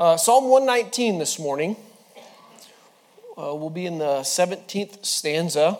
Uh, 0.00 0.16
Psalm 0.16 0.48
119 0.48 1.18
this 1.18 1.38
morning. 1.38 1.76
Uh, 3.36 3.54
we'll 3.54 3.68
be 3.68 3.84
in 3.84 3.98
the 3.98 4.22
17th 4.22 5.04
stanza, 5.04 5.78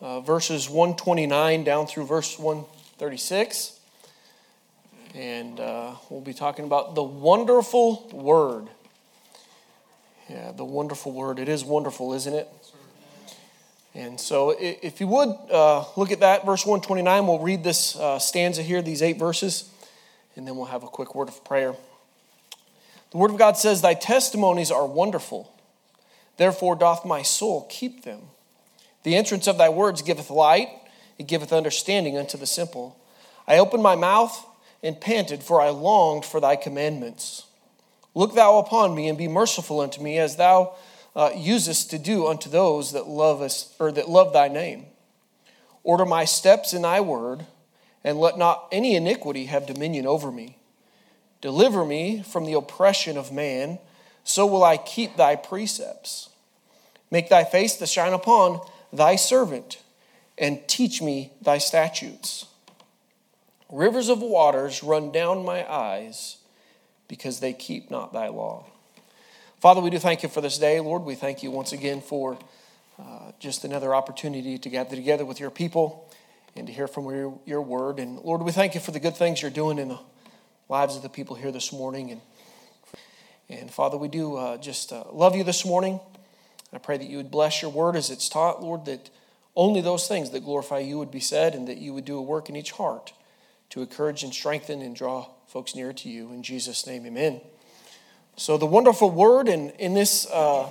uh, 0.00 0.20
verses 0.22 0.70
129 0.70 1.64
down 1.64 1.86
through 1.86 2.06
verse 2.06 2.38
136. 2.38 3.78
And 5.14 5.60
uh, 5.60 5.96
we'll 6.08 6.22
be 6.22 6.32
talking 6.32 6.64
about 6.64 6.94
the 6.94 7.02
wonderful 7.02 8.08
word. 8.10 8.68
Yeah, 10.30 10.52
the 10.52 10.64
wonderful 10.64 11.12
word. 11.12 11.38
It 11.38 11.50
is 11.50 11.62
wonderful, 11.62 12.14
isn't 12.14 12.34
it? 12.34 12.48
And 13.94 14.18
so, 14.18 14.56
if 14.58 14.98
you 14.98 15.08
would 15.08 15.36
uh, 15.50 15.84
look 15.98 16.10
at 16.10 16.20
that, 16.20 16.46
verse 16.46 16.64
129, 16.64 17.26
we'll 17.26 17.38
read 17.38 17.62
this 17.62 17.96
uh, 17.96 18.18
stanza 18.18 18.62
here, 18.62 18.80
these 18.80 19.02
eight 19.02 19.18
verses, 19.18 19.68
and 20.36 20.48
then 20.48 20.56
we'll 20.56 20.64
have 20.64 20.84
a 20.84 20.88
quick 20.88 21.14
word 21.14 21.28
of 21.28 21.44
prayer. 21.44 21.74
The 23.14 23.18
Word 23.18 23.30
of 23.30 23.38
God 23.38 23.56
says, 23.56 23.80
Thy 23.80 23.94
testimonies 23.94 24.72
are 24.72 24.84
wonderful, 24.84 25.54
therefore 26.36 26.74
doth 26.74 27.04
my 27.04 27.22
soul 27.22 27.64
keep 27.70 28.02
them. 28.02 28.22
The 29.04 29.14
entrance 29.14 29.46
of 29.46 29.56
thy 29.56 29.68
words 29.68 30.02
giveth 30.02 30.30
light, 30.30 30.68
it 31.16 31.28
giveth 31.28 31.52
understanding 31.52 32.18
unto 32.18 32.36
the 32.36 32.44
simple. 32.44 32.98
I 33.46 33.58
opened 33.58 33.84
my 33.84 33.94
mouth 33.94 34.44
and 34.82 35.00
panted, 35.00 35.44
for 35.44 35.60
I 35.60 35.68
longed 35.68 36.24
for 36.24 36.40
thy 36.40 36.56
commandments. 36.56 37.46
Look 38.16 38.34
thou 38.34 38.58
upon 38.58 38.96
me 38.96 39.08
and 39.08 39.16
be 39.16 39.28
merciful 39.28 39.80
unto 39.80 40.02
me, 40.02 40.18
as 40.18 40.34
thou 40.34 40.74
uh, 41.14 41.30
usest 41.36 41.90
to 41.90 42.00
do 42.00 42.26
unto 42.26 42.50
those 42.50 42.90
that 42.94 43.06
love 43.06 43.42
us 43.42 43.72
or 43.78 43.92
that 43.92 44.08
love 44.08 44.32
thy 44.32 44.48
name. 44.48 44.86
Order 45.84 46.04
my 46.04 46.24
steps 46.24 46.74
in 46.74 46.82
thy 46.82 47.00
word, 47.00 47.46
and 48.02 48.18
let 48.18 48.38
not 48.38 48.66
any 48.72 48.96
iniquity 48.96 49.44
have 49.44 49.68
dominion 49.68 50.04
over 50.04 50.32
me. 50.32 50.58
Deliver 51.44 51.84
me 51.84 52.22
from 52.22 52.46
the 52.46 52.54
oppression 52.54 53.18
of 53.18 53.30
man, 53.30 53.78
so 54.24 54.46
will 54.46 54.64
I 54.64 54.78
keep 54.78 55.18
thy 55.18 55.36
precepts. 55.36 56.30
Make 57.10 57.28
thy 57.28 57.44
face 57.44 57.76
to 57.76 57.86
shine 57.86 58.14
upon 58.14 58.60
thy 58.90 59.16
servant, 59.16 59.82
and 60.38 60.66
teach 60.66 61.02
me 61.02 61.32
thy 61.42 61.58
statutes. 61.58 62.46
Rivers 63.70 64.08
of 64.08 64.22
waters 64.22 64.82
run 64.82 65.12
down 65.12 65.44
my 65.44 65.70
eyes, 65.70 66.38
because 67.08 67.40
they 67.40 67.52
keep 67.52 67.90
not 67.90 68.14
thy 68.14 68.28
law. 68.28 68.64
Father, 69.60 69.82
we 69.82 69.90
do 69.90 69.98
thank 69.98 70.22
you 70.22 70.30
for 70.30 70.40
this 70.40 70.56
day. 70.56 70.80
Lord, 70.80 71.02
we 71.02 71.14
thank 71.14 71.42
you 71.42 71.50
once 71.50 71.72
again 71.72 72.00
for 72.00 72.38
uh, 72.98 73.32
just 73.38 73.64
another 73.64 73.94
opportunity 73.94 74.56
to 74.56 74.70
gather 74.70 74.96
together 74.96 75.26
with 75.26 75.40
your 75.40 75.50
people 75.50 76.10
and 76.56 76.66
to 76.68 76.72
hear 76.72 76.88
from 76.88 77.04
your, 77.04 77.38
your 77.44 77.60
word. 77.60 77.98
And 77.98 78.18
Lord, 78.20 78.40
we 78.40 78.50
thank 78.50 78.74
you 78.74 78.80
for 78.80 78.92
the 78.92 79.00
good 79.00 79.14
things 79.14 79.42
you're 79.42 79.50
doing 79.50 79.76
in 79.76 79.88
the 79.88 79.98
lives 80.68 80.96
of 80.96 81.02
the 81.02 81.08
people 81.08 81.36
here 81.36 81.52
this 81.52 81.72
morning. 81.72 82.10
And, 82.10 82.20
and 83.48 83.70
Father, 83.70 83.96
we 83.96 84.08
do 84.08 84.36
uh, 84.36 84.56
just 84.56 84.92
uh, 84.92 85.04
love 85.12 85.36
you 85.36 85.44
this 85.44 85.64
morning. 85.64 86.00
I 86.72 86.78
pray 86.78 86.96
that 86.96 87.08
you 87.08 87.18
would 87.18 87.30
bless 87.30 87.62
your 87.62 87.70
word 87.70 87.96
as 87.96 88.10
it's 88.10 88.28
taught, 88.28 88.62
Lord, 88.62 88.86
that 88.86 89.10
only 89.54 89.80
those 89.80 90.08
things 90.08 90.30
that 90.30 90.40
glorify 90.40 90.78
you 90.80 90.98
would 90.98 91.10
be 91.10 91.20
said 91.20 91.54
and 91.54 91.68
that 91.68 91.78
you 91.78 91.94
would 91.94 92.04
do 92.04 92.16
a 92.18 92.22
work 92.22 92.48
in 92.48 92.56
each 92.56 92.72
heart 92.72 93.12
to 93.70 93.80
encourage 93.80 94.24
and 94.24 94.32
strengthen 94.32 94.82
and 94.82 94.96
draw 94.96 95.28
folks 95.46 95.76
nearer 95.76 95.92
to 95.92 96.08
you. 96.08 96.32
In 96.32 96.42
Jesus' 96.42 96.86
name, 96.86 97.06
amen. 97.06 97.40
So, 98.36 98.58
the 98.58 98.66
wonderful 98.66 99.10
word, 99.10 99.46
and 99.46 99.70
in 99.78 99.94
this, 99.94 100.26
uh, 100.26 100.68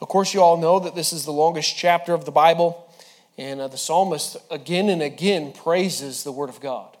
of 0.00 0.08
course, 0.08 0.34
you 0.34 0.42
all 0.42 0.58
know 0.58 0.78
that 0.80 0.94
this 0.94 1.14
is 1.14 1.24
the 1.24 1.32
longest 1.32 1.74
chapter 1.74 2.12
of 2.12 2.26
the 2.26 2.30
Bible, 2.30 2.92
and 3.38 3.58
uh, 3.58 3.68
the 3.68 3.78
psalmist 3.78 4.36
again 4.50 4.90
and 4.90 5.00
again 5.00 5.52
praises 5.52 6.24
the 6.24 6.32
word 6.32 6.50
of 6.50 6.60
God 6.60 6.95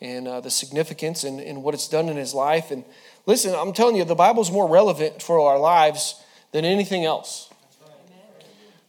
and 0.00 0.26
uh, 0.26 0.40
the 0.40 0.50
significance 0.50 1.24
and, 1.24 1.40
and 1.40 1.62
what 1.62 1.74
it's 1.74 1.88
done 1.88 2.08
in 2.08 2.16
his 2.16 2.32
life. 2.32 2.70
And 2.70 2.84
listen, 3.26 3.54
I'm 3.54 3.72
telling 3.72 3.96
you, 3.96 4.04
the 4.04 4.14
Bible's 4.14 4.50
more 4.50 4.68
relevant 4.68 5.22
for 5.22 5.40
our 5.40 5.58
lives 5.58 6.22
than 6.52 6.64
anything 6.64 7.04
else. 7.04 7.50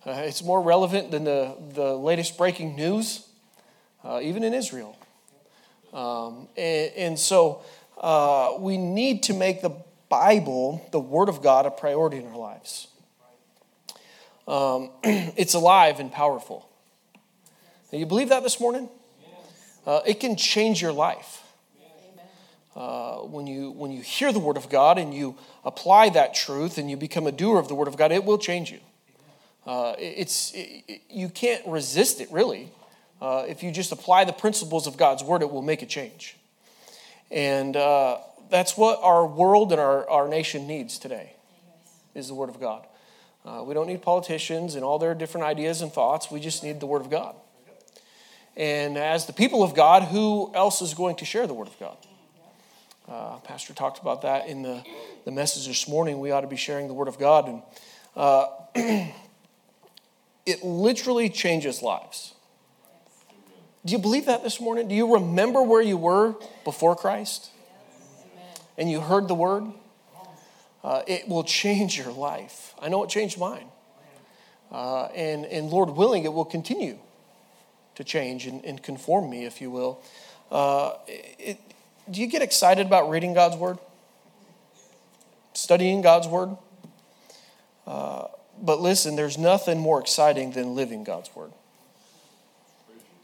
Uh, 0.06 0.12
it's 0.26 0.44
more 0.44 0.62
relevant 0.62 1.12
than 1.12 1.26
the, 1.26 1.56
the 1.74 1.94
latest 1.96 2.38
breaking 2.38 2.76
news, 2.76 3.28
uh, 4.04 4.20
even 4.24 4.44
in 4.44 4.54
Israel. 4.54 4.98
Um, 5.94 6.48
and, 6.58 6.92
and, 6.96 7.20
so 7.20 7.64
uh, 8.00 8.54
we 8.58 8.78
need 8.78 9.24
to 9.24 9.34
make 9.34 9.62
the 9.62 9.76
Bible, 10.10 10.88
the 10.92 11.00
Word 11.00 11.30
of 11.30 11.44
God, 11.44 11.66
a 11.66 11.72
priority 11.72 12.18
in 12.18 12.26
our 12.28 12.38
lives. 12.38 12.88
Um, 14.48 14.90
it's 15.04 15.54
alive 15.54 16.00
and 16.00 16.12
powerful. 16.12 16.68
Now, 17.92 18.00
you 18.00 18.06
believe 18.06 18.30
that 18.30 18.42
this 18.42 18.60
morning? 18.60 18.90
Uh, 19.86 20.02
it 20.06 20.20
can 20.20 20.36
change 20.36 20.82
your 20.82 20.92
life. 20.92 21.44
Uh, 22.76 23.18
when, 23.18 23.48
you, 23.48 23.72
when 23.72 23.92
you 23.92 24.02
hear 24.02 24.32
the 24.32 24.40
Word 24.40 24.56
of 24.56 24.70
God 24.70 24.98
and 24.98 25.14
you 25.14 25.36
apply 25.66 26.10
that 26.10 26.34
truth 26.34 26.78
and 26.78 26.90
you 26.90 26.96
become 26.96 27.28
a 27.28 27.32
doer 27.32 27.60
of 27.60 27.68
the 27.68 27.76
Word 27.76 27.90
of 27.90 27.98
God, 27.98 28.12
it 28.14 28.24
will 28.24 28.38
change 28.38 28.72
you. 28.72 28.80
Uh, 29.66 29.94
it's, 30.00 30.54
it, 30.56 31.02
you 31.10 31.28
can't 31.28 31.66
resist 31.68 32.22
it, 32.22 32.32
really. 32.32 32.70
Uh, 33.22 33.46
if 33.48 33.62
you 33.62 33.72
just 33.72 33.92
apply 33.92 34.24
the 34.24 34.34
principles 34.34 34.88
of 34.88 34.96
God's 34.96 35.22
Word, 35.22 35.42
it 35.42 35.52
will 35.52 35.62
make 35.62 35.82
a 35.82 35.86
change. 35.86 36.38
And 37.30 37.76
uh, 37.76 38.20
that's 38.52 38.78
what 38.78 39.00
our 39.02 39.26
world 39.26 39.72
and 39.72 39.82
our, 39.82 40.08
our 40.10 40.28
nation 40.28 40.68
needs 40.68 41.00
today 41.00 41.34
is 42.14 42.28
the 42.28 42.36
word 42.36 42.50
of 42.50 42.60
god 42.60 42.86
uh, 43.46 43.64
we 43.66 43.74
don't 43.74 43.88
need 43.88 44.02
politicians 44.02 44.76
and 44.76 44.84
all 44.84 45.00
their 45.00 45.16
different 45.16 45.48
ideas 45.48 45.82
and 45.82 45.92
thoughts 45.92 46.30
we 46.30 46.40
just 46.40 46.64
need 46.64 46.80
the 46.80 46.86
word 46.86 47.02
of 47.02 47.10
god 47.10 47.34
and 48.56 48.98
as 48.98 49.26
the 49.26 49.34
people 49.34 49.64
of 49.64 49.76
god 49.76 50.04
who 50.04 50.52
else 50.54 50.82
is 50.82 50.94
going 50.94 51.16
to 51.18 51.26
share 51.26 51.48
the 51.48 51.54
word 51.54 51.68
of 51.68 51.80
god? 51.80 51.98
Uh, 53.08 53.38
pastor 53.40 53.74
talked 53.74 54.00
about 54.00 54.22
that 54.22 54.48
in 54.48 54.62
the, 54.62 54.84
the 55.26 55.32
message 55.32 55.68
this 55.68 55.86
morning. 55.86 56.20
We 56.20 56.32
ought 56.32 56.42
to 56.42 56.48
be 56.48 56.56
sharing 56.56 56.88
the 56.88 56.94
word 56.94 57.10
of 57.10 57.20
god. 57.20 57.48
And 57.50 57.62
uh, 58.16 58.48
it 60.46 60.64
literally 60.64 61.30
changes 61.30 61.82
lives. 61.82 62.34
Do 63.84 63.92
you 63.92 64.00
believe 64.00 64.28
that 64.28 64.44
this 64.44 64.62
morning? 64.62 64.88
Do 64.88 64.96
you 64.96 65.16
remember 65.16 65.62
where 65.62 65.82
you 65.82 65.98
were 65.98 66.36
before 66.64 66.96
christ? 66.96 67.50
And 68.78 68.90
you 68.90 69.02
heard 69.02 69.28
the 69.28 69.36
word, 69.36 69.66
uh, 70.84 71.02
it 71.06 71.28
will 71.28 71.44
change 71.44 71.98
your 71.98 72.12
life. 72.12 72.74
I 72.82 72.88
know 72.88 73.04
it 73.04 73.10
changed 73.10 73.38
mine. 73.38 73.68
Uh, 74.72 75.06
and, 75.08 75.46
and 75.46 75.70
Lord 75.70 75.90
willing, 75.90 76.24
it 76.24 76.32
will 76.32 76.46
continue 76.46 76.98
to 77.96 78.04
change 78.04 78.48
and, 78.48 78.64
and 78.66 78.82
conform 78.82 79.30
me, 79.30 79.46
if 79.46 79.62
you 79.62 79.72
will. 79.72 80.02
Uh, 80.52 80.94
it, 81.08 81.60
do 82.10 82.22
you 82.22 82.28
get 82.28 82.42
excited 82.42 82.88
about 82.88 83.10
reading 83.10 83.34
God's 83.34 83.56
word? 83.56 83.78
Studying 85.54 86.02
God's 86.02 86.28
word? 86.28 86.56
Uh, 87.86 88.28
but 88.62 88.80
listen, 88.80 89.16
there's 89.16 89.38
nothing 89.38 89.80
more 89.80 90.00
exciting 90.00 90.52
than 90.52 90.76
living 90.76 91.04
God's 91.04 91.34
word. 91.36 91.52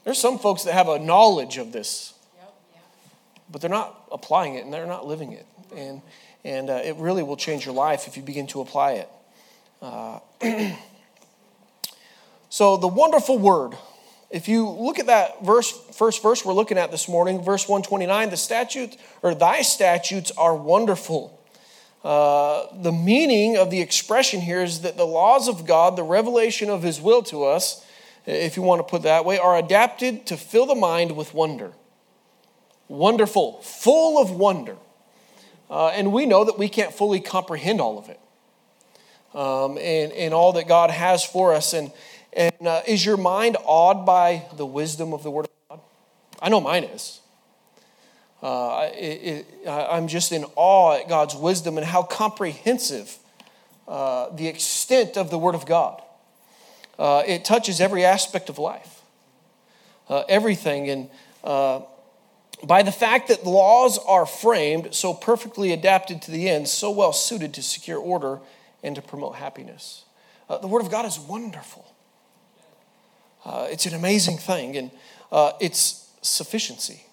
There's 0.04 0.18
some 0.18 0.40
folks 0.40 0.64
that 0.64 0.74
have 0.74 0.88
a 0.88 1.00
knowledge 1.00 1.58
of 1.58 1.72
this 1.72 2.14
but 3.50 3.62
they're 3.62 3.70
not 3.70 4.08
applying 4.12 4.56
it 4.56 4.66
and 4.66 4.74
they're 4.74 4.86
not 4.86 5.06
living 5.06 5.32
it. 5.32 5.46
And, 5.76 6.02
and 6.44 6.70
uh, 6.70 6.82
it 6.84 6.96
really 6.98 7.24
will 7.24 7.38
change 7.38 7.66
your 7.66 7.76
life 7.76 8.08
if 8.08 8.18
you 8.18 8.24
begin 8.24 8.48
to 8.48 8.62
apply 8.62 8.94
it. 8.94 9.10
Uh, 9.82 10.20
so, 12.50 12.78
the 12.78 12.88
wonderful 12.88 13.38
word. 13.38 13.74
If 14.30 14.50
you 14.50 14.70
look 14.70 15.00
at 15.00 15.08
that 15.08 15.46
verse, 15.46 15.72
first 15.94 16.22
verse 16.22 16.44
we're 16.44 16.54
looking 16.54 16.78
at 16.78 16.92
this 16.92 17.08
morning, 17.08 17.42
verse 17.42 17.68
129, 17.68 18.30
the 18.30 18.38
statutes 18.38 18.98
or 19.24 19.34
thy 19.34 19.62
statutes 19.62 20.32
are 20.32 20.56
wonderful. 20.56 21.34
Uh, 22.04 22.66
the 22.82 22.92
meaning 22.92 23.58
of 23.58 23.72
the 23.72 23.82
expression 23.82 24.42
here 24.42 24.62
is 24.62 24.82
that 24.82 24.98
the 24.98 25.06
laws 25.06 25.48
of 25.48 25.66
God, 25.66 25.96
the 25.96 26.04
revelation 26.04 26.70
of 26.70 26.84
His 26.84 27.00
will 27.00 27.24
to 27.24 27.46
us, 27.46 27.86
if 28.26 28.58
you 28.58 28.64
want 28.64 28.80
to 28.80 28.84
put 28.84 29.04
that 29.04 29.24
way, 29.24 29.40
are 29.40 29.58
adapted 29.58 30.26
to 30.28 30.36
fill 30.36 30.66
the 30.66 30.76
mind 30.76 31.16
with 31.16 31.34
wonder 31.34 31.74
wonderful, 32.90 33.62
full 33.62 34.22
of 34.22 34.32
wonder. 34.32 34.78
Uh, 35.70 35.88
and 35.90 36.14
we 36.14 36.26
know 36.26 36.46
that 36.46 36.58
we 36.58 36.70
can't 36.70 36.94
fully 36.94 37.20
comprehend 37.20 37.82
all 37.82 37.98
of 37.98 38.08
it 38.08 38.20
um, 39.38 39.78
and, 39.78 40.14
and 40.14 40.34
all 40.34 40.54
that 40.54 40.68
God 40.68 40.90
has 40.90 41.26
for 41.26 41.54
us. 41.54 41.74
And, 41.74 41.92
and 42.38 42.68
uh, 42.68 42.82
is 42.88 43.04
your 43.04 43.18
mind 43.18 43.58
awed 43.66 44.06
by 44.06 44.46
the 44.56 44.66
wisdom 44.66 45.12
of 45.12 45.24
the 45.24 45.32
Word 45.32 45.46
of 45.46 45.52
God? 45.70 45.80
I 46.40 46.50
know 46.50 46.62
mine 46.62 46.84
is. 46.84 47.20
Uh, 48.42 48.92
it, 48.94 49.46
it, 49.66 49.68
I'm 49.68 50.08
just 50.08 50.32
in 50.32 50.46
awe 50.56 51.00
at 51.00 51.10
God's 51.10 51.36
wisdom 51.36 51.78
and 51.78 51.86
how 51.86 52.04
comprehensive 52.04 53.18
uh, 53.88 54.30
the 54.36 54.48
extent 54.48 55.18
of 55.18 55.32
the 55.32 55.40
Word 55.40 55.56
of 55.56 55.66
God. 55.66 56.02
Uh, 57.00 57.24
it 57.26 57.44
touches 57.44 57.82
every 57.82 58.06
aspect 58.06 58.50
of 58.50 58.60
life, 58.60 59.02
uh, 60.08 60.24
everything. 60.30 60.90
And 60.90 61.10
by 62.64 62.84
the 62.84 62.92
fact 62.92 63.30
that 63.30 63.46
laws 63.46 63.98
are 63.98 64.28
framed 64.28 64.94
so 64.94 65.14
perfectly 65.14 65.74
adapted 65.74 66.22
to 66.24 66.32
the 66.32 66.50
end, 66.50 66.68
so 66.68 66.92
well 66.92 67.14
suited 67.14 67.54
to 67.56 67.64
secure 67.64 67.98
order 67.98 68.40
and 68.84 68.96
to 68.96 69.02
promote 69.02 69.36
happiness. 69.36 70.06
Uh, 70.50 70.60
the 70.60 70.68
Word 70.68 70.82
of 70.82 70.92
God 70.92 71.06
is 71.06 71.20
wonderful. 71.20 71.86
Uh, 73.48 73.66
it's 73.70 73.86
an 73.86 73.94
amazing 73.94 74.38
thing, 74.38 74.76
and 74.76 74.92
uh, 75.32 75.54
it's 75.62 76.12
sufficiency. 76.22 77.06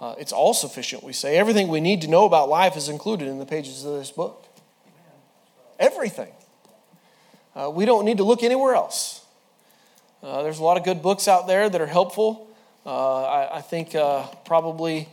Uh, 0.00 0.14
it's 0.18 0.32
all 0.32 0.54
sufficient, 0.54 1.02
we 1.02 1.12
say. 1.12 1.36
Everything 1.36 1.66
we 1.66 1.80
need 1.80 2.00
to 2.02 2.08
know 2.08 2.26
about 2.26 2.48
life 2.48 2.76
is 2.76 2.88
included 2.88 3.26
in 3.26 3.40
the 3.40 3.44
pages 3.44 3.84
of 3.84 3.94
this 3.94 4.12
book. 4.12 4.46
Everything. 5.80 6.32
Uh, 7.56 7.72
we 7.74 7.84
don't 7.84 8.04
need 8.04 8.18
to 8.18 8.22
look 8.22 8.44
anywhere 8.44 8.76
else. 8.76 9.24
Uh, 10.22 10.44
there's 10.44 10.60
a 10.60 10.62
lot 10.62 10.76
of 10.76 10.84
good 10.84 11.02
books 11.02 11.26
out 11.26 11.48
there 11.48 11.68
that 11.68 11.80
are 11.80 11.86
helpful. 11.86 12.48
Uh, 12.86 13.24
I, 13.24 13.56
I, 13.56 13.60
think 13.62 13.96
probably 14.44 15.08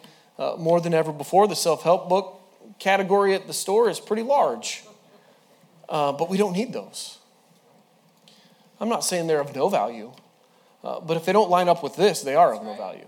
more 0.60 0.80
than 0.80 0.94
ever 0.94 1.12
before, 1.12 1.48
the 1.48 1.56
self 1.56 1.81
help 1.81 2.08
book 2.08 2.40
category 2.78 3.34
at 3.34 3.48
the 3.48 3.54
store 3.54 3.90
is 3.90 4.00
pretty 4.00 4.22
large. 4.22 4.84
but 5.90 6.30
we 6.30 6.38
don't 6.38 6.54
need 6.54 6.72
those. 6.72 7.18
I'm 8.80 8.90
not 8.90 9.04
saying 9.04 9.28
they're 9.28 9.42
of 9.42 9.56
no 9.56 9.70
value, 9.70 10.12
but 10.82 11.18
if 11.18 11.26
they 11.26 11.34
don't 11.34 11.50
line 11.50 11.70
up 11.70 11.84
with 11.84 11.96
this, 11.96 12.22
they 12.22 12.36
are 12.36 12.54
of 12.54 12.64
no 12.64 12.76
value 12.76 13.08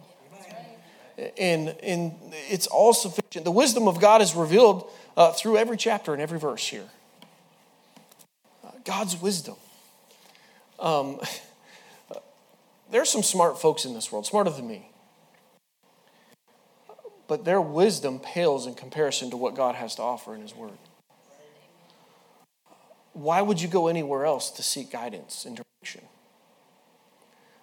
and, 1.38 1.76
and 1.84 2.14
it's 2.50 2.68
all 2.68 2.94
sufficient. 2.94 3.46
The 3.46 3.52
wisdom 3.52 3.88
of 3.88 4.00
God 4.00 4.22
is 4.22 4.36
revealed 4.36 4.90
uh, 5.18 5.32
through 5.32 5.58
every 5.58 5.78
chapter 5.78 6.14
and 6.14 6.22
every 6.22 6.40
verse 6.40 6.66
here. 6.66 6.88
Uh, 8.66 8.72
God's 8.84 9.20
wisdom. 9.22 9.56
Um, 10.80 11.20
there's 12.92 13.10
some 13.10 13.24
smart 13.24 13.60
folks 13.60 13.86
in 13.86 13.94
this 13.94 14.12
world, 14.12 14.26
smarter 14.26 14.50
than 14.50 14.68
me. 14.68 14.92
But 17.28 17.46
their 17.46 17.62
wisdom 17.62 18.20
pales 18.20 18.66
in 18.66 18.74
comparison 18.74 19.30
to 19.32 19.38
what 19.38 19.56
God 19.56 19.76
has 19.76 19.96
to 19.96 20.02
offer 20.02 20.34
in 20.34 20.42
His 20.42 20.56
Word. 20.56 20.72
Why 23.20 23.42
would 23.42 23.62
you 23.62 23.68
go 23.68 23.90
anywhere 23.90 24.26
else 24.26 24.50
to 24.52 24.64
seek 24.64 24.92
guidance 24.92 25.44
and 25.44 25.58
direction? 25.58 26.06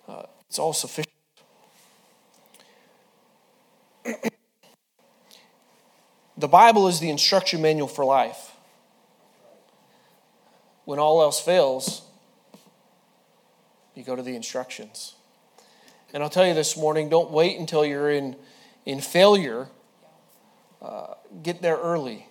Uh, 0.07 0.25
it's 0.47 0.59
all 0.59 0.75
sufficient. 0.75 1.15
the 6.37 6.49
Bible 6.49 6.89
is 6.89 7.01
the 7.01 7.09
instruction 7.09 7.63
manual 7.63 7.89
for 7.89 8.05
life. 8.05 8.53
When 10.85 10.99
all 10.99 11.23
else 11.23 11.41
fails, 11.41 12.03
you 13.95 14.05
go 14.05 14.15
to 14.15 14.23
the 14.23 14.37
instructions. 14.37 15.15
And 16.13 16.23
I'll 16.23 16.29
tell 16.29 16.47
you 16.47 16.53
this 16.53 16.77
morning 16.77 17.09
don't 17.09 17.31
wait 17.31 17.59
until 17.59 17.83
you're 17.83 18.11
in, 18.11 18.37
in 18.85 19.01
failure. 19.01 19.69
Uh, 20.83 21.15
get 21.43 21.63
there 21.63 21.79
early. 21.79 22.27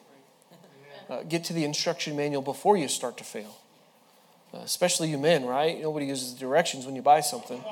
Uh, 1.09 1.21
get 1.23 1.43
to 1.43 1.53
the 1.53 1.63
instruction 1.63 2.15
manual 2.15 2.41
before 2.41 2.77
you 2.77 2.87
start 2.87 3.17
to 3.17 3.23
fail. 3.23 3.55
Uh, 4.53 4.59
especially 4.59 5.09
you 5.09 5.17
men, 5.17 5.45
right? 5.45 5.79
Nobody 5.81 6.07
uses 6.07 6.33
the 6.33 6.39
directions 6.39 6.85
when 6.85 6.95
you 6.95 7.01
buy 7.01 7.21
something. 7.21 7.63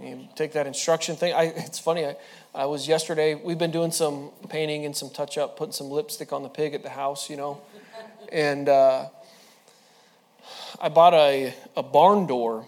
You 0.00 0.28
take 0.36 0.52
that 0.52 0.66
instruction 0.66 1.16
thing. 1.16 1.32
I, 1.34 1.42
it's 1.56 1.78
funny. 1.78 2.06
I, 2.06 2.16
I 2.54 2.66
was 2.66 2.86
yesterday. 2.86 3.34
We've 3.34 3.58
been 3.58 3.70
doing 3.70 3.90
some 3.90 4.30
painting 4.48 4.84
and 4.84 4.96
some 4.96 5.10
touch 5.10 5.38
up, 5.38 5.56
putting 5.56 5.72
some 5.72 5.90
lipstick 5.90 6.32
on 6.32 6.42
the 6.42 6.48
pig 6.48 6.74
at 6.74 6.82
the 6.82 6.90
house, 6.90 7.28
you 7.28 7.36
know. 7.36 7.60
And 8.30 8.68
uh, 8.68 9.06
I 10.80 10.88
bought 10.88 11.14
a, 11.14 11.54
a 11.76 11.82
barn 11.82 12.26
door, 12.26 12.66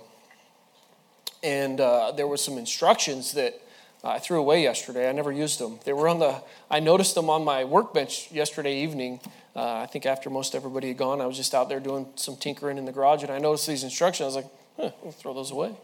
and 1.42 1.80
uh, 1.80 2.12
there 2.12 2.26
was 2.26 2.42
some 2.42 2.58
instructions 2.58 3.32
that 3.34 3.60
I 4.02 4.18
threw 4.18 4.40
away 4.40 4.62
yesterday. 4.62 5.08
I 5.08 5.12
never 5.12 5.30
used 5.30 5.58
them. 5.58 5.78
They 5.84 5.92
were 5.92 6.08
on 6.08 6.18
the. 6.18 6.42
I 6.70 6.80
noticed 6.80 7.14
them 7.14 7.28
on 7.28 7.44
my 7.44 7.64
workbench 7.64 8.32
yesterday 8.32 8.82
evening. 8.82 9.20
Uh, 9.60 9.82
I 9.82 9.84
think 9.84 10.06
after 10.06 10.30
most 10.30 10.54
everybody 10.54 10.88
had 10.88 10.96
gone, 10.96 11.20
I 11.20 11.26
was 11.26 11.36
just 11.36 11.54
out 11.54 11.68
there 11.68 11.80
doing 11.80 12.06
some 12.14 12.34
tinkering 12.34 12.78
in 12.78 12.86
the 12.86 12.92
garage, 12.92 13.22
and 13.22 13.30
I 13.30 13.38
noticed 13.38 13.66
these 13.66 13.84
instructions. 13.84 14.22
I 14.22 14.26
was 14.28 14.36
like, 14.36 14.46
huh, 14.78 14.90
"I'll 15.04 15.12
throw 15.12 15.34
those 15.34 15.50
away." 15.50 15.74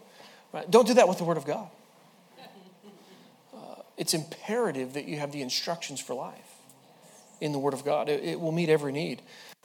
Right? 0.51 0.69
Don't 0.71 0.87
do 0.87 0.95
that 0.95 1.07
with 1.07 1.19
the 1.19 1.23
Word 1.23 1.37
of 1.37 1.45
God. 1.45 1.69
Uh, 3.53 3.57
it's 3.95 4.15
imperative 4.15 4.93
that 4.93 5.05
you 5.05 5.19
have 5.19 5.31
the 5.31 5.43
instructions 5.43 5.99
for 5.99 6.15
life 6.15 6.55
in 7.39 7.51
the 7.51 7.59
Word 7.59 7.75
of 7.75 7.85
God. 7.85 8.09
It, 8.09 8.23
it 8.23 8.41
will 8.41 8.51
meet 8.51 8.67
every 8.67 8.91
need. 8.91 9.21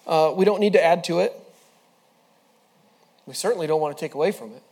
Uh, 0.06 0.34
we 0.36 0.44
don't 0.44 0.60
need 0.60 0.74
to 0.74 0.84
add 0.84 1.04
to 1.04 1.20
it. 1.20 1.32
We 3.24 3.32
certainly 3.32 3.66
don't 3.66 3.80
want 3.80 3.96
to 3.96 4.04
take 4.04 4.12
away 4.12 4.30
from 4.30 4.52
it. 4.52 4.62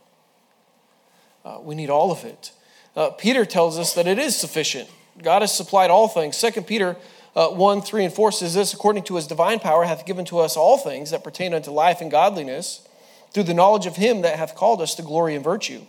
Uh, 1.43 1.57
we 1.63 1.73
need 1.73 1.89
all 1.89 2.11
of 2.11 2.23
it. 2.25 2.51
Uh, 2.95 3.09
Peter 3.09 3.43
tells 3.43 3.79
us 3.79 3.95
that 3.95 4.05
it 4.05 4.19
is 4.19 4.35
sufficient. 4.35 4.87
God 5.23 5.41
has 5.41 5.51
supplied 5.51 5.89
all 5.89 6.07
things. 6.07 6.37
Second 6.37 6.67
Peter 6.67 6.95
uh, 7.35 7.49
1 7.49 7.81
3 7.81 8.05
and 8.05 8.13
4 8.13 8.31
says 8.31 8.53
this 8.53 8.73
according 8.73 9.03
to 9.03 9.15
his 9.15 9.27
divine 9.27 9.59
power 9.59 9.85
hath 9.85 10.05
given 10.05 10.25
to 10.25 10.39
us 10.39 10.57
all 10.57 10.77
things 10.77 11.11
that 11.11 11.23
pertain 11.23 11.53
unto 11.53 11.71
life 11.71 12.01
and 12.01 12.11
godliness 12.11 12.87
through 13.31 13.43
the 13.43 13.53
knowledge 13.53 13.85
of 13.85 13.95
him 13.95 14.21
that 14.21 14.37
hath 14.37 14.55
called 14.55 14.81
us 14.81 14.95
to 14.95 15.01
glory 15.01 15.35
and 15.35 15.43
virtue 15.43 15.81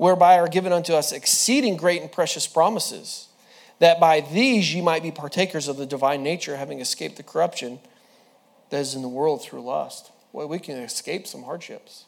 whereby 0.00 0.38
are 0.38 0.48
given 0.48 0.72
unto 0.72 0.94
us 0.94 1.12
exceeding 1.12 1.76
great 1.76 2.00
and 2.00 2.10
precious 2.10 2.46
promises, 2.46 3.28
that 3.80 4.00
by 4.00 4.22
these 4.22 4.72
ye 4.74 4.80
might 4.80 5.02
be 5.02 5.10
partakers 5.10 5.68
of 5.68 5.76
the 5.76 5.84
divine 5.84 6.22
nature, 6.22 6.56
having 6.56 6.80
escaped 6.80 7.18
the 7.18 7.22
corruption 7.22 7.78
that 8.70 8.80
is 8.80 8.94
in 8.94 9.02
the 9.02 9.08
world 9.08 9.42
through 9.42 9.60
lust. 9.60 10.10
Well, 10.32 10.48
we 10.48 10.58
can 10.58 10.78
escape 10.78 11.26
some 11.26 11.42
hardships 11.42 12.06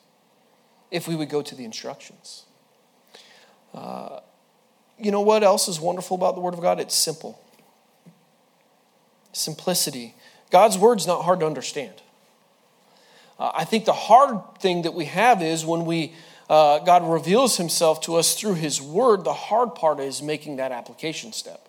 if 0.90 1.06
we 1.06 1.14
would 1.14 1.28
go 1.28 1.42
to 1.42 1.54
the 1.54 1.66
instructions. 1.66 2.46
Uh, 3.74 4.20
you 4.98 5.10
know 5.10 5.20
what 5.20 5.42
else 5.42 5.68
is 5.68 5.78
wonderful 5.78 6.14
about 6.14 6.34
the 6.34 6.40
Word 6.40 6.54
of 6.54 6.62
God? 6.62 6.80
It's 6.80 6.94
simple. 6.94 7.38
Simplicity. 9.32 10.14
God's 10.50 10.78
Word's 10.78 11.06
not 11.06 11.24
hard 11.24 11.40
to 11.40 11.46
understand. 11.46 11.94
Uh, 13.38 13.50
I 13.54 13.64
think 13.64 13.86
the 13.86 13.92
hard 13.92 14.40
thing 14.60 14.82
that 14.82 14.94
we 14.94 15.06
have 15.06 15.42
is 15.42 15.64
when 15.64 15.84
we 15.84 16.14
uh, 16.52 16.80
God 16.80 17.10
reveals 17.10 17.56
himself 17.56 18.02
to 18.02 18.16
us 18.16 18.34
through 18.34 18.54
his 18.54 18.80
word, 18.80 19.24
the 19.24 19.32
hard 19.32 19.74
part 19.74 20.00
is 20.00 20.20
making 20.20 20.56
that 20.56 20.70
application 20.70 21.32
step. 21.32 21.66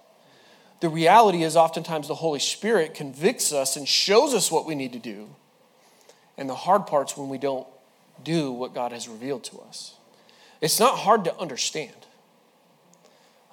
The 0.81 0.89
reality 0.89 1.43
is, 1.43 1.55
oftentimes, 1.55 2.09
the 2.09 2.15
Holy 2.15 2.39
Spirit 2.39 2.93
convicts 2.93 3.53
us 3.53 3.77
and 3.77 3.87
shows 3.87 4.33
us 4.33 4.51
what 4.51 4.65
we 4.65 4.75
need 4.75 4.91
to 4.91 4.99
do. 4.99 5.29
And 6.37 6.49
the 6.49 6.55
hard 6.55 6.85
part's 6.85 7.15
when 7.15 7.29
we 7.29 7.37
don't 7.37 7.65
do 8.21 8.51
what 8.51 8.73
God 8.73 8.91
has 8.91 9.07
revealed 9.07 9.45
to 9.45 9.59
us. 9.59 9.95
It's 10.59 10.81
not 10.81 10.97
hard 10.97 11.23
to 11.23 11.37
understand. 11.37 11.95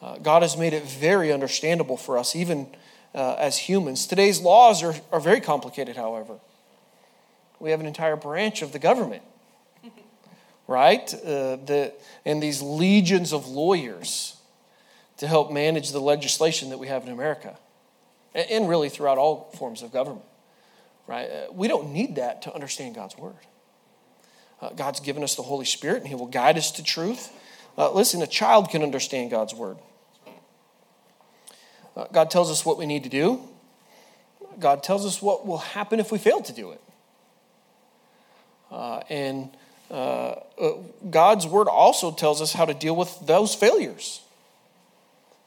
Uh, 0.03 0.19
God 0.19 0.43
has 0.43 0.57
made 0.57 0.73
it 0.73 0.83
very 0.83 1.33
understandable 1.33 1.97
for 1.97 2.19
us, 2.19 2.35
even 2.35 2.67
uh, 3.15 3.35
as 3.39 3.59
humans. 3.59 4.07
Today's 4.07 4.41
laws 4.41 4.83
are, 4.83 4.95
are 5.13 5.21
very 5.21 5.41
complicated, 5.41 5.97
however. 5.97 6.39
We 7.59 7.71
have 7.71 7.81
an 7.81 7.87
entire 7.87 8.17
branch 8.17 8.63
of 8.63 8.73
the 8.73 8.79
government 8.79 9.23
right? 10.67 11.13
Uh, 11.15 11.57
the, 11.57 11.93
and 12.25 12.43
these 12.43 12.63
legions 12.63 13.33
of 13.33 13.49
lawyers 13.49 14.37
to 15.17 15.27
help 15.27 15.53
manage 15.53 15.91
the 15.91 16.01
legislation 16.01 16.71
that 16.71 16.79
we 16.79 16.87
have 16.87 17.05
in 17.05 17.13
America, 17.13 17.59
and, 18.35 18.51
and 18.51 18.69
really 18.69 18.89
throughout 18.89 19.19
all 19.19 19.51
forms 19.59 19.83
of 19.83 19.93
government, 19.93 20.25
right? 21.07 21.29
Uh, 21.29 21.53
we 21.53 21.69
don't 21.69 21.93
need 21.93 22.17
that 22.17 22.43
to 22.43 22.55
understand 22.55 22.95
God's 22.95 23.19
Word. 23.19 23.35
Uh, 24.63 24.71
God's 24.71 25.01
given 25.01 25.23
us 25.23 25.35
the 25.35 25.43
Holy 25.43 25.65
Spirit, 25.65 25.99
and 25.99 26.09
He 26.09 26.15
will 26.15 26.27
guide 26.27 26.57
us 26.57 26.71
to 26.73 26.83
truth. 26.83 27.33
Uh, 27.77 27.91
listen, 27.93 28.23
a 28.23 28.27
child 28.27 28.71
can 28.71 28.83
understand 28.83 29.31
God's 29.31 29.55
Word. 29.55 29.77
God 32.13 32.31
tells 32.31 32.51
us 32.51 32.65
what 32.65 32.79
we 32.79 32.87
need 32.87 33.05
to 33.05 33.11
do. 33.11 33.41
God 34.59 34.83
tells 34.83 35.07
us 35.07 35.21
what 35.23 35.47
will 35.47 35.59
happen 35.59 36.01
if 36.01 36.13
we 36.13 36.19
fail 36.19 36.41
to 36.43 36.53
do 36.53 36.71
it. 36.73 36.81
Uh, 38.71 39.01
and 39.09 39.51
uh, 39.91 39.95
uh, 40.61 40.73
God's 41.11 41.47
word 41.47 41.69
also 41.69 42.13
tells 42.13 42.41
us 42.41 42.53
how 42.53 42.65
to 42.65 42.75
deal 42.75 42.95
with 42.95 43.19
those 43.27 43.55
failures 43.55 44.21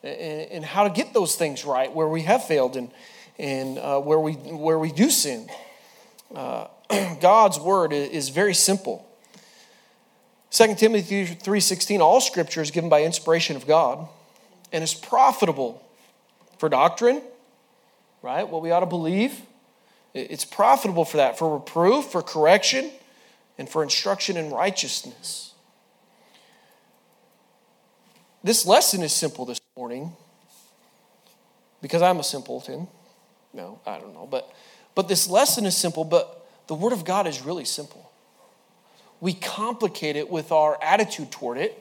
and, 0.03 0.51
and 0.51 0.65
how 0.65 0.83
to 0.83 0.89
get 0.89 1.13
those 1.13 1.35
things 1.35 1.63
right 1.63 1.93
where 1.93 2.07
we 2.07 2.23
have 2.23 2.43
failed 2.43 2.75
and, 2.75 2.91
and 3.39 3.77
uh, 3.77 3.99
where, 3.99 4.19
we, 4.19 4.33
where 4.33 4.77
we 4.77 4.91
do 4.91 5.09
sin. 5.09 5.47
Uh, 6.35 6.67
God's 7.21 7.59
word 7.59 7.93
is 7.93 8.29
very 8.29 8.53
simple. 8.53 9.07
2 10.51 10.75
Timothy 10.75 11.25
3:16 11.25 11.99
all 11.99 12.21
scripture 12.21 12.61
is 12.61 12.69
given 12.69 12.87
by 12.87 13.03
inspiration 13.03 13.55
of 13.55 13.65
God 13.65 14.07
and 14.71 14.83
is 14.83 14.93
profitable 14.93 15.82
for 16.57 16.69
doctrine, 16.69 17.21
right? 18.21 18.47
What 18.47 18.61
we 18.61 18.71
ought 18.71 18.81
to 18.81 18.85
believe. 18.85 19.41
It's 20.13 20.45
profitable 20.45 21.05
for 21.05 21.17
that, 21.17 21.39
for 21.39 21.55
reproof, 21.55 22.05
for 22.05 22.21
correction, 22.21 22.91
and 23.57 23.67
for 23.67 23.83
instruction 23.83 24.37
in 24.37 24.51
righteousness. 24.51 25.53
This 28.43 28.65
lesson 28.65 29.01
is 29.01 29.13
simple 29.13 29.45
this 29.45 29.61
morning 29.75 30.11
because 31.81 32.01
I'm 32.01 32.19
a 32.19 32.23
simpleton. 32.23 32.87
No, 33.53 33.79
I 33.85 33.99
don't 33.99 34.13
know. 34.13 34.27
But, 34.29 34.51
but 34.95 35.07
this 35.07 35.29
lesson 35.29 35.65
is 35.65 35.77
simple, 35.77 36.03
but 36.03 36.45
the 36.67 36.75
Word 36.75 36.93
of 36.93 37.05
God 37.05 37.25
is 37.27 37.41
really 37.41 37.65
simple. 37.65 38.11
We 39.21 39.33
complicate 39.33 40.15
it 40.15 40.29
with 40.29 40.51
our 40.51 40.77
attitude 40.83 41.31
toward 41.31 41.57
it, 41.57 41.79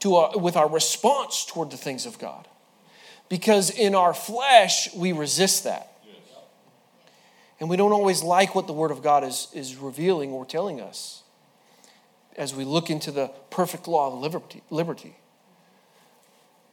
to 0.00 0.16
our, 0.16 0.38
with 0.38 0.56
our 0.56 0.68
response 0.68 1.44
toward 1.44 1.70
the 1.70 1.76
things 1.76 2.06
of 2.06 2.18
God. 2.18 2.48
Because 3.32 3.70
in 3.70 3.94
our 3.94 4.12
flesh, 4.12 4.92
we 4.94 5.12
resist 5.12 5.64
that. 5.64 5.90
And 7.58 7.70
we 7.70 7.78
don't 7.78 7.92
always 7.92 8.22
like 8.22 8.54
what 8.54 8.66
the 8.66 8.74
Word 8.74 8.90
of 8.90 9.02
God 9.02 9.24
is, 9.24 9.48
is 9.54 9.74
revealing 9.74 10.32
or 10.32 10.44
telling 10.44 10.82
us 10.82 11.22
as 12.36 12.54
we 12.54 12.64
look 12.64 12.90
into 12.90 13.10
the 13.10 13.28
perfect 13.48 13.88
law 13.88 14.12
of 14.12 14.20
liberty. 14.20 14.62
liberty. 14.68 15.16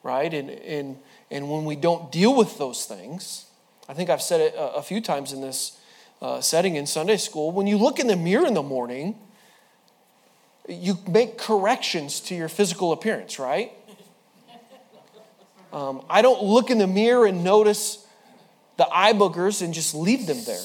Right? 0.03 0.33
And, 0.33 0.49
and, 0.49 0.97
And 1.31 1.49
when 1.49 1.63
we 1.63 1.77
don't 1.77 2.11
deal 2.11 2.35
with 2.35 2.57
those 2.57 2.83
things, 2.83 3.45
I 3.87 3.93
think 3.93 4.09
I've 4.09 4.21
said 4.21 4.41
it 4.41 4.53
a, 4.55 4.75
a 4.75 4.81
few 4.81 4.99
times 4.99 5.31
in 5.31 5.39
this 5.39 5.79
uh, 6.21 6.41
setting 6.41 6.75
in 6.75 6.85
Sunday 6.85 7.15
school. 7.15 7.53
When 7.53 7.67
you 7.67 7.77
look 7.77 7.99
in 7.99 8.07
the 8.07 8.17
mirror 8.17 8.45
in 8.45 8.53
the 8.53 8.63
morning, 8.63 9.15
you 10.67 10.97
make 11.07 11.37
corrections 11.37 12.19
to 12.19 12.35
your 12.35 12.49
physical 12.49 12.91
appearance, 12.91 13.39
right? 13.39 13.71
Um, 15.71 16.03
I 16.09 16.21
don't 16.21 16.43
look 16.43 16.69
in 16.69 16.77
the 16.77 16.87
mirror 16.87 17.25
and 17.25 17.43
notice 17.43 18.05
the 18.77 18.87
eye 18.91 19.13
boogers 19.13 19.61
and 19.61 19.73
just 19.73 19.93
leave 19.93 20.25
them 20.25 20.43
there. 20.45 20.59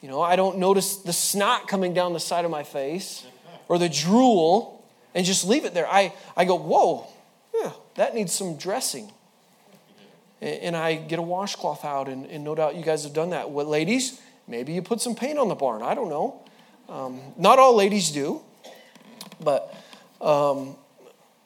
You 0.00 0.10
know, 0.10 0.20
I 0.20 0.36
don't 0.36 0.58
notice 0.58 0.96
the 0.96 1.14
snot 1.14 1.66
coming 1.66 1.94
down 1.94 2.12
the 2.12 2.20
side 2.20 2.44
of 2.44 2.50
my 2.50 2.62
face 2.62 3.24
or 3.68 3.78
the 3.78 3.88
drool 3.88 4.84
and 5.14 5.24
just 5.24 5.46
leave 5.46 5.64
it 5.64 5.72
there. 5.72 5.88
I, 5.88 6.12
I 6.36 6.44
go, 6.44 6.56
whoa, 6.56 7.06
yeah, 7.54 7.72
that 7.94 8.14
needs 8.14 8.32
some 8.32 8.58
dressing. 8.58 9.10
And, 10.42 10.76
I 10.76 10.96
get 10.96 11.18
a 11.18 11.22
washcloth 11.22 11.86
out, 11.86 12.08
and, 12.08 12.26
and, 12.26 12.44
no 12.44 12.54
doubt 12.54 12.76
you 12.76 12.84
guys 12.84 13.04
have 13.04 13.14
done 13.14 13.30
that. 13.30 13.48
What, 13.48 13.66
ladies? 13.66 14.20
Maybe 14.46 14.74
you 14.74 14.82
put 14.82 15.00
some 15.00 15.14
paint 15.14 15.38
on 15.38 15.48
the 15.48 15.54
barn. 15.54 15.80
I 15.82 15.94
don't 15.94 16.10
know. 16.10 16.42
Um, 16.86 17.20
not 17.38 17.58
all 17.58 17.74
ladies 17.74 18.10
do. 18.10 18.42
But 19.40 19.74
um, 20.20 20.76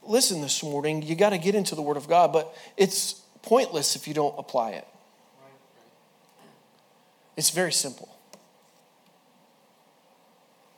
listen 0.08 0.40
this 0.40 0.62
morning, 0.62 1.02
you 1.02 1.14
got 1.14 1.30
to 1.30 1.38
get 1.38 1.54
into 1.54 1.74
the 1.74 1.82
Word 1.82 1.96
of 1.96 2.08
God, 2.08 2.32
but 2.32 2.54
it's 2.76 3.14
pointless 3.42 3.96
if 3.96 4.08
you 4.08 4.14
don't 4.14 4.34
apply 4.38 4.70
it. 4.70 4.86
It's 7.36 7.50
very 7.50 7.72
simple. 7.72 8.08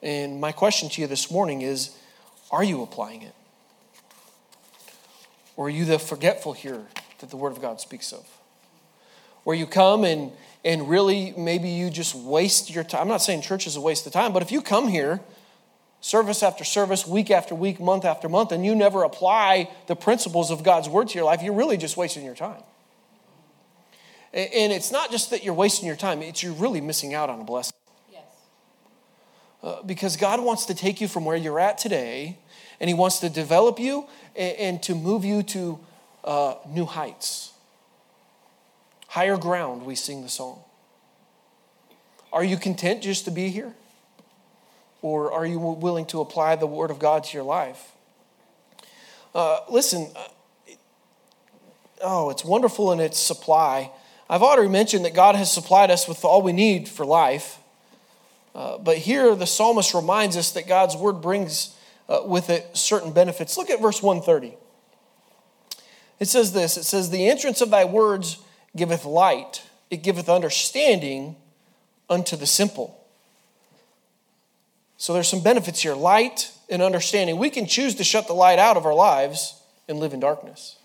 And 0.03 0.41
my 0.41 0.53
question 0.53 0.89
to 0.91 1.01
you 1.01 1.07
this 1.07 1.31
morning 1.31 1.63
is 1.63 1.97
are 2.51 2.65
you 2.65 2.83
applying 2.83 3.23
it? 3.23 3.35
Or 5.57 5.67
are 5.67 5.71
you 5.71 5.85
the 5.85 5.99
forgetful 5.99 6.55
hearer 6.55 6.87
that 7.21 7.31
the 7.31 7.37
Word 7.37 7.53
of 7.53 7.61
God 7.61 7.81
speaks 7.81 8.13
of? 8.13 8.27
Where 9.45 9.57
you 9.57 9.67
come 9.67 10.05
and, 10.05 10.33
and 10.65 10.89
really 10.89 11.33
maybe 11.37 11.69
you 11.69 11.91
just 11.91 12.15
waste 12.15 12.71
your 12.71 12.85
time. 12.85 13.03
I'm 13.03 13.09
not 13.09 13.23
saying 13.23 13.43
church 13.43 13.67
is 13.67 13.77
a 13.77 13.81
waste 13.81 14.07
of 14.07 14.13
time, 14.13 14.33
but 14.33 14.43
if 14.43 14.51
you 14.51 14.63
come 14.63 14.89
here 14.89 15.21
service 16.01 16.43
after 16.43 16.65
service, 16.65 17.07
week 17.07 17.31
after 17.31 17.55
week, 17.55 17.81
month 17.81 18.05
after 18.05 18.29
month, 18.29 18.53
and 18.53 18.65
you 18.65 18.75
never 18.75 19.03
apply 19.03 19.71
the 19.87 19.97
principles 19.97 20.51
of 20.51 20.63
God's 20.63 20.89
Word 20.89 21.09
to 21.09 21.15
your 21.15 21.25
life, 21.25 21.43
you're 21.43 21.55
really 21.55 21.77
just 21.77 21.97
wasting 21.97 22.25
your 22.25 22.35
time. 22.35 22.63
And 24.33 24.73
it's 24.73 24.93
not 24.93 25.11
just 25.11 25.31
that 25.31 25.43
you're 25.43 25.55
wasting 25.55 25.87
your 25.87 25.97
time, 25.97 26.23
it's 26.23 26.43
you're 26.43 26.53
really 26.53 26.81
missing 26.81 27.15
out 27.15 27.29
on 27.29 27.41
a 27.41 27.45
blessing. 27.45 27.77
Uh, 29.63 29.83
because 29.83 30.17
God 30.17 30.41
wants 30.41 30.67
to 30.67 30.75
take 30.75 31.01
you 31.01 31.09
from 31.09 31.25
where 31.25 31.37
you're 31.37 31.61
at 31.61 31.77
today, 31.79 32.39
and 32.81 32.89
He 32.89 32.95
wants 32.95 33.19
to 33.21 33.29
develop 33.29 33.79
you 33.79 34.07
and, 34.35 34.57
and 34.57 34.83
to 34.85 34.95
move 34.95 35.25
you 35.25 35.43
to 35.43 35.79
uh, 36.25 36.55
new 36.69 36.87
heights. 36.87 37.53
Higher 39.09 39.37
ground, 39.37 39.85
we 39.85 39.97
sing 39.97 40.23
the 40.23 40.29
song. 40.29 40.61
Are 42.33 42.45
you 42.45 42.57
content 42.57 43.03
just 43.03 43.25
to 43.25 43.31
be 43.31 43.49
here? 43.49 43.75
Or 45.03 45.33
are 45.33 45.47
you 45.47 45.59
willing 45.59 46.07
to 46.07 46.21
apply 46.21 46.57
the 46.57 46.67
Word 46.67 46.91
of 46.91 46.99
God 46.99 47.25
to 47.25 47.37
your 47.37 47.45
life? 47.45 47.93
Uh, 49.35 49.61
listen, 49.71 50.11
uh, 50.15 50.75
oh, 52.03 52.31
it's 52.31 52.45
wonderful 52.45 52.93
in 52.93 53.01
its 53.01 53.19
supply. 53.19 53.91
I've 54.29 54.43
already 54.43 54.69
mentioned 54.69 55.05
that 55.05 55.15
God 55.15 55.37
has 55.37 55.53
supplied 55.53 55.91
us 55.91 56.07
with 56.07 56.25
all 56.25 56.43
we 56.43 56.53
need 56.53 56.89
for 56.89 57.07
life. 57.07 57.59
Uh, 58.55 58.79
but 58.79 58.99
here 58.99 59.35
the 59.35 59.47
psalmist 59.47 59.95
reminds 59.95 60.37
us 60.37 60.53
that 60.53 60.67
God's 60.67 60.97
word 60.97 61.15
brings 61.15 61.75
uh, 62.09 62.23
with 62.25 62.51
it 62.51 62.77
certain 62.77 63.13
benefits. 63.13 63.57
Look 63.57 63.71
at 63.71 63.81
verse 63.81 64.03
130. 64.03 64.57
It 66.19 66.29
says 66.29 66.53
this 66.53 66.77
it 66.77 66.85
says, 66.85 67.11
The 67.11 67.29
entrance 67.29 67.61
of 67.61 67.71
thy 67.71 67.85
words 67.85 68.39
giveth 68.77 69.05
light, 69.05 69.63
it 69.91 70.03
giveth 70.03 70.29
understanding 70.29 71.37
unto 72.09 72.37
the 72.37 72.47
simple. 72.47 73.00
So 75.01 75.15
there's 75.15 75.29
some 75.29 75.43
benefits 75.43 75.81
here 75.81 75.95
light 75.95 76.53
and 76.69 76.83
understanding. 76.83 77.39
We 77.39 77.51
can 77.51 77.67
choose 77.67 77.95
to 77.97 78.05
shut 78.05 78.27
the 78.27 78.35
light 78.35 78.59
out 78.59 78.77
of 78.77 78.85
our 78.85 78.95
lives 78.95 79.61
and 79.89 79.99
live 79.99 80.13
in 80.13 80.21
darkness. 80.21 80.77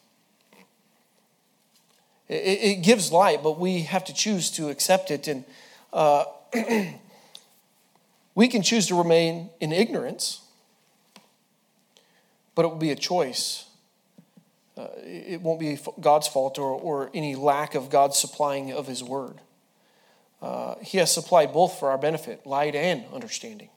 It, 2.27 2.81
gives 2.81 3.11
light, 3.11 3.43
but 3.43 3.59
we 3.59 3.81
have 3.81 4.03
to 4.05 4.13
choose 4.13 4.49
to 4.51 4.69
accept 4.69 5.11
it. 5.11 5.27
And 5.27 5.45
uh, 5.93 6.23
We 8.35 8.49
can 8.49 8.61
choose 8.61 8.87
to 8.87 8.95
remain 8.95 9.49
in 9.61 9.71
ignorance, 9.71 10.41
but 12.53 12.65
it 12.65 12.67
will 12.67 12.75
be 12.75 12.91
a 12.91 12.95
choice. 12.95 13.65
Uh, 14.77 14.87
it 14.97 15.41
won't 15.41 15.59
be 15.59 15.79
God's 16.01 16.27
fault 16.27 16.59
or, 16.59 16.71
or 16.71 17.09
any 17.13 17.35
lack 17.35 17.75
of 17.75 17.89
God's 17.89 18.17
supplying 18.17 18.73
of 18.73 18.87
His 18.87 19.01
word. 19.01 19.39
Uh, 20.41 20.75
he 20.81 20.97
has 20.97 21.13
supplied 21.13 21.53
both 21.53 21.79
for 21.79 21.89
our 21.89 21.97
benefit, 21.97 22.45
light 22.45 22.75
and 22.75 23.05
understanding, 23.13 23.69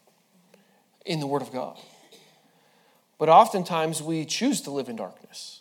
in 1.04 1.20
the 1.20 1.26
Word 1.26 1.42
of 1.42 1.52
God. 1.52 1.78
But 3.18 3.28
oftentimes 3.28 4.02
we 4.02 4.24
choose 4.24 4.60
to 4.62 4.70
live 4.70 4.88
in 4.88 4.96
darkness. 4.96 5.60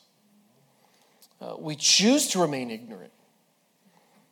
Uh, 1.42 1.56
we 1.58 1.76
choose 1.76 2.28
to 2.30 2.40
remain 2.40 2.72
ignorant 2.72 3.12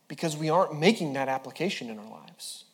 because 0.08 0.38
we 0.38 0.50
aren't 0.50 0.78
making 0.80 1.14
that 1.14 1.28
application 1.28 1.90
in 1.90 2.00
our 2.00 2.10
lives. 2.10 2.66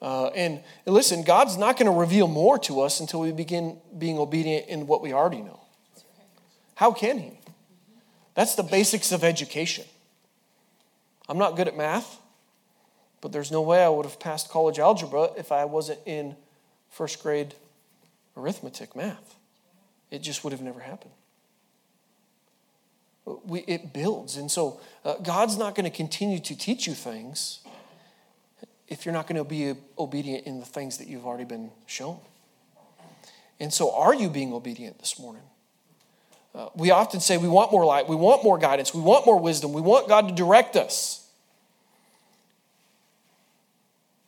Uh, 0.00 0.26
and 0.34 0.60
listen, 0.84 1.22
God's 1.22 1.56
not 1.56 1.76
going 1.76 1.90
to 1.90 1.96
reveal 1.96 2.26
more 2.26 2.58
to 2.60 2.80
us 2.80 2.98
until 2.98 3.20
we 3.20 3.30
begin 3.30 3.78
being 3.96 4.18
obedient 4.18 4.68
in 4.68 4.86
what 4.86 5.00
we 5.00 5.12
already 5.12 5.40
know. 5.40 5.60
How 6.74 6.92
can 6.92 7.18
He? 7.18 7.38
That's 8.34 8.54
the 8.54 8.64
basics 8.64 9.12
of 9.12 9.22
education. 9.22 9.84
I'm 11.28 11.38
not 11.38 11.54
good 11.56 11.68
at 11.68 11.76
math, 11.76 12.18
but 13.20 13.30
there's 13.30 13.52
no 13.52 13.62
way 13.62 13.84
I 13.84 13.88
would 13.88 14.04
have 14.04 14.18
passed 14.18 14.48
college 14.48 14.78
algebra 14.80 15.30
if 15.36 15.52
I 15.52 15.64
wasn't 15.64 16.00
in 16.04 16.34
first 16.92 17.22
grade 17.22 17.54
arithmetic 18.36 18.94
math. 18.94 19.34
It 20.10 20.20
just 20.22 20.44
would 20.44 20.52
have 20.52 20.60
never 20.60 20.80
happened. 20.80 21.12
We, 23.24 23.60
it 23.60 23.92
builds. 23.92 24.36
And 24.36 24.50
so 24.50 24.80
uh, 25.04 25.14
God's 25.14 25.56
not 25.56 25.74
going 25.74 25.90
to 25.90 25.96
continue 25.96 26.38
to 26.40 26.56
teach 26.56 26.86
you 26.86 26.92
things 26.92 27.60
if 28.88 29.06
you're 29.06 29.14
not 29.14 29.26
going 29.26 29.38
to 29.38 29.44
be 29.44 29.74
obedient 29.98 30.46
in 30.46 30.60
the 30.60 30.66
things 30.66 30.98
that 30.98 31.08
you've 31.08 31.24
already 31.24 31.44
been 31.44 31.70
shown. 31.86 32.18
And 33.58 33.72
so, 33.72 33.94
are 33.94 34.14
you 34.14 34.28
being 34.28 34.52
obedient 34.52 34.98
this 34.98 35.18
morning? 35.18 35.42
Uh, 36.54 36.68
we 36.74 36.90
often 36.90 37.20
say 37.20 37.38
we 37.38 37.48
want 37.48 37.72
more 37.72 37.86
light, 37.86 38.08
we 38.08 38.16
want 38.16 38.44
more 38.44 38.58
guidance, 38.58 38.92
we 38.92 39.00
want 39.00 39.24
more 39.24 39.38
wisdom, 39.38 39.72
we 39.72 39.80
want 39.80 40.08
God 40.08 40.28
to 40.28 40.34
direct 40.34 40.76
us. 40.76 41.21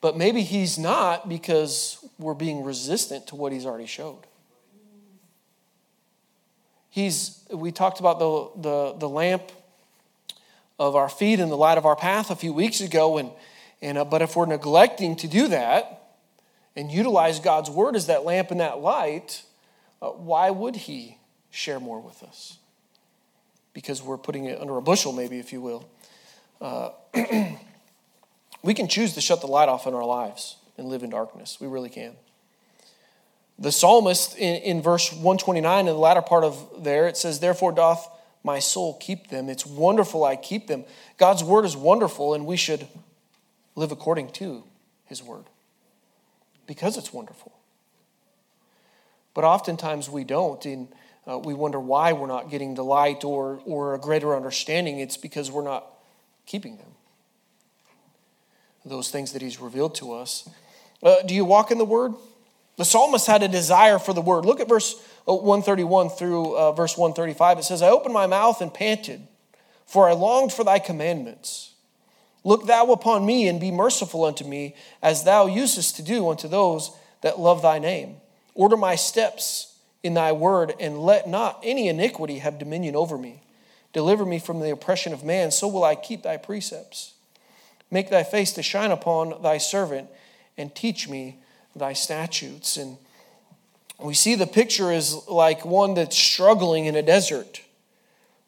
But 0.04 0.18
maybe 0.18 0.42
He's 0.42 0.78
not 0.78 1.30
because 1.30 1.96
we're 2.18 2.34
being 2.34 2.62
resistant 2.62 3.26
to 3.28 3.36
what 3.36 3.52
He's 3.52 3.64
already 3.64 3.86
showed. 3.86 4.18
He's, 6.90 7.42
we 7.50 7.72
talked 7.72 8.00
about 8.00 8.18
the, 8.18 8.50
the, 8.60 8.92
the 8.98 9.08
lamp 9.08 9.50
of 10.78 10.94
our 10.94 11.08
feet 11.08 11.40
and 11.40 11.50
the 11.50 11.56
light 11.56 11.78
of 11.78 11.86
our 11.86 11.96
path 11.96 12.30
a 12.30 12.36
few 12.36 12.52
weeks 12.52 12.82
ago, 12.82 13.16
and 13.16 13.30
and, 13.80 13.96
uh, 13.96 14.04
but 14.04 14.20
if 14.20 14.36
we're 14.36 14.44
neglecting 14.44 15.16
to 15.16 15.26
do 15.26 15.48
that 15.48 16.02
and 16.76 16.92
utilize 16.92 17.40
God's 17.40 17.70
word 17.70 17.96
as 17.96 18.08
that 18.08 18.26
lamp 18.26 18.50
and 18.50 18.60
that 18.60 18.80
light, 18.80 19.42
uh, 20.02 20.08
why 20.08 20.50
would 20.50 20.76
He 20.76 21.16
share 21.50 21.80
more 21.80 21.98
with 21.98 22.22
us? 22.22 22.58
Because 23.72 24.02
we're 24.02 24.18
putting 24.18 24.44
it 24.44 24.60
under 24.60 24.76
a 24.76 24.82
bushel, 24.82 25.14
maybe, 25.14 25.38
if 25.38 25.50
you 25.50 25.62
will. 25.62 25.88
Uh, 26.60 26.90
we 28.64 28.72
can 28.72 28.88
choose 28.88 29.12
to 29.12 29.20
shut 29.20 29.42
the 29.42 29.46
light 29.46 29.68
off 29.68 29.86
in 29.86 29.92
our 29.92 30.04
lives 30.04 30.56
and 30.78 30.88
live 30.88 31.02
in 31.02 31.10
darkness. 31.10 31.58
We 31.60 31.66
really 31.66 31.90
can. 31.90 32.14
The 33.58 33.70
psalmist 33.70 34.36
in, 34.38 34.62
in 34.62 34.82
verse 34.82 35.12
129, 35.12 35.80
in 35.80 35.86
the 35.86 35.92
latter 35.92 36.22
part 36.22 36.44
of 36.44 36.82
there, 36.82 37.06
it 37.06 37.16
says, 37.16 37.40
Therefore 37.40 37.72
doth 37.72 38.08
my 38.42 38.58
soul 38.58 38.94
keep 39.00 39.28
them. 39.28 39.48
It's 39.48 39.66
wonderful 39.66 40.24
I 40.24 40.36
keep 40.36 40.66
them. 40.66 40.84
God's 41.18 41.44
word 41.44 41.66
is 41.66 41.76
wonderful, 41.76 42.34
and 42.34 42.46
we 42.46 42.56
should 42.56 42.88
live 43.76 43.92
according 43.92 44.30
to 44.32 44.64
His 45.04 45.22
Word 45.22 45.44
because 46.66 46.96
it's 46.96 47.12
wonderful. 47.12 47.52
But 49.34 49.44
oftentimes 49.44 50.08
we 50.08 50.24
don't, 50.24 50.64
and 50.64 50.88
uh, 51.28 51.38
we 51.38 51.52
wonder 51.52 51.78
why 51.78 52.12
we're 52.12 52.26
not 52.26 52.50
getting 52.50 52.74
the 52.74 52.84
light 52.84 53.24
or, 53.24 53.60
or 53.66 53.94
a 53.94 53.98
greater 53.98 54.34
understanding. 54.34 55.00
It's 55.00 55.16
because 55.16 55.50
we're 55.50 55.64
not 55.64 55.86
keeping 56.46 56.76
them. 56.78 56.93
Those 58.84 59.10
things 59.10 59.32
that 59.32 59.42
He's 59.42 59.60
revealed 59.60 59.94
to 59.96 60.12
us. 60.12 60.48
Uh, 61.02 61.16
do 61.26 61.34
you 61.34 61.44
walk 61.44 61.70
in 61.70 61.78
the 61.78 61.84
Word? 61.84 62.14
The 62.76 62.84
psalmist 62.84 63.26
had 63.26 63.42
a 63.42 63.48
desire 63.48 63.98
for 63.98 64.12
the 64.12 64.20
Word. 64.20 64.44
Look 64.44 64.60
at 64.60 64.68
verse 64.68 64.94
uh, 65.28 65.34
131 65.34 66.10
through 66.10 66.56
uh, 66.56 66.72
verse 66.72 66.96
135. 66.96 67.58
It 67.58 67.64
says, 67.64 67.82
I 67.82 67.88
opened 67.88 68.14
my 68.14 68.26
mouth 68.26 68.60
and 68.60 68.72
panted, 68.72 69.26
for 69.86 70.08
I 70.08 70.12
longed 70.12 70.52
for 70.52 70.64
thy 70.64 70.78
commandments. 70.78 71.72
Look 72.44 72.66
thou 72.66 72.92
upon 72.92 73.24
me 73.24 73.48
and 73.48 73.58
be 73.58 73.70
merciful 73.70 74.24
unto 74.24 74.44
me, 74.44 74.74
as 75.02 75.24
thou 75.24 75.46
usest 75.46 75.96
to 75.96 76.02
do 76.02 76.28
unto 76.28 76.46
those 76.46 76.90
that 77.22 77.40
love 77.40 77.62
thy 77.62 77.78
name. 77.78 78.16
Order 78.54 78.76
my 78.76 78.96
steps 78.96 79.74
in 80.02 80.12
thy 80.12 80.32
word, 80.32 80.74
and 80.78 80.98
let 80.98 81.26
not 81.26 81.58
any 81.62 81.88
iniquity 81.88 82.40
have 82.40 82.58
dominion 82.58 82.94
over 82.94 83.16
me. 83.16 83.40
Deliver 83.94 84.26
me 84.26 84.38
from 84.38 84.60
the 84.60 84.70
oppression 84.70 85.14
of 85.14 85.24
man, 85.24 85.50
so 85.50 85.66
will 85.66 85.82
I 85.82 85.94
keep 85.94 86.22
thy 86.22 86.36
precepts. 86.36 87.13
Make 87.94 88.10
thy 88.10 88.24
face 88.24 88.50
to 88.54 88.62
shine 88.64 88.90
upon 88.90 89.40
thy 89.40 89.58
servant, 89.58 90.08
and 90.58 90.74
teach 90.74 91.08
me 91.08 91.38
thy 91.76 91.92
statutes. 91.92 92.76
And 92.76 92.96
we 94.00 94.14
see 94.14 94.34
the 94.34 94.48
picture 94.48 94.90
is 94.90 95.28
like 95.28 95.64
one 95.64 95.94
that's 95.94 96.18
struggling 96.18 96.86
in 96.86 96.96
a 96.96 97.02
desert, 97.02 97.62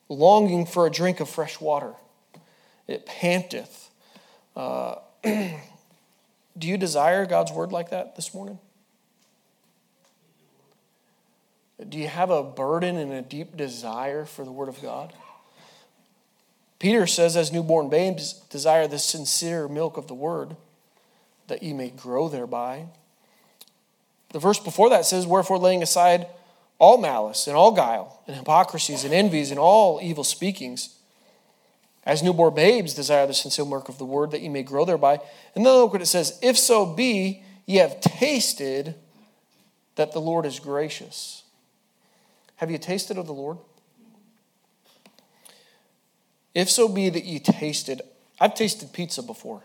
longing 0.09 0.67
for 0.67 0.85
a 0.85 0.91
drink 0.91 1.21
of 1.21 1.29
fresh 1.29 1.61
water. 1.61 1.93
It 2.89 3.07
panteth. 3.07 3.89
Uh, 4.57 4.97
do 5.23 5.53
you 6.59 6.77
desire 6.77 7.25
God's 7.25 7.53
word 7.53 7.71
like 7.71 7.91
that 7.91 8.17
this 8.17 8.35
morning? 8.35 8.59
Do 11.89 11.99
you 11.99 12.09
have 12.09 12.31
a 12.31 12.43
burden 12.43 12.97
and 12.97 13.13
a 13.13 13.23
deep 13.23 13.57
desire 13.57 14.25
for 14.25 14.45
the 14.45 14.51
word 14.51 14.69
of 14.69 14.83
God? 14.83 15.13
Peter 16.79 17.07
says, 17.07 17.37
as 17.37 17.53
newborn 17.53 17.89
babes, 17.89 18.35
desire 18.51 18.87
the 18.87 18.99
sincere 18.99 19.69
milk 19.69 19.97
of 19.97 20.09
the 20.09 20.15
word, 20.15 20.57
that 21.49 21.63
ye 21.63 21.73
may 21.73 21.91
grow 21.91 22.29
thereby. 22.29 22.87
The 24.31 24.39
verse 24.39 24.59
before 24.59 24.91
that 24.91 25.07
says, 25.07 25.27
Wherefore, 25.27 25.59
laying 25.59 25.83
aside 25.83 26.27
all 26.79 26.99
malice 26.99 27.47
and 27.47 27.57
all 27.57 27.73
guile 27.73 28.23
and 28.27 28.37
hypocrisies 28.37 29.05
and 29.05 29.15
envies 29.15 29.51
and 29.51 29.59
all 29.59 30.01
evil 30.03 30.25
speakings, 30.25 30.97
as 32.05 32.23
newborn 32.23 32.55
babes 32.55 32.95
desire 32.95 33.27
the 33.27 33.35
sincere 33.35 33.65
milk 33.65 33.89
of 33.89 33.99
the 33.99 34.05
word, 34.05 34.31
that 34.31 34.43
ye 34.43 34.49
may 34.49 34.63
grow 34.63 34.85
thereby. 34.85 35.19
And 35.55 35.65
then 35.65 35.73
look 35.73 35.93
what 35.93 36.03
it 36.03 36.07
says 36.07 36.39
If 36.43 36.59
so 36.59 36.87
be 36.87 37.43
ye 37.65 37.77
have 37.77 38.01
tasted 38.01 38.95
that 39.97 40.13
the 40.13 40.21
Lord 40.21 40.47
is 40.47 40.61
gracious. 40.61 41.43
Have 42.57 42.71
you 42.71 42.79
tasted 42.79 43.19
of 43.19 43.27
the 43.27 43.33
Lord? 43.33 43.59
If 46.57 46.71
so 46.71 46.89
be 46.89 47.11
that 47.11 47.25
you 47.27 47.39
tasted, 47.39 48.01
I've 48.41 48.55
tasted 48.55 48.91
pizza 48.95 49.23
before. 49.23 49.63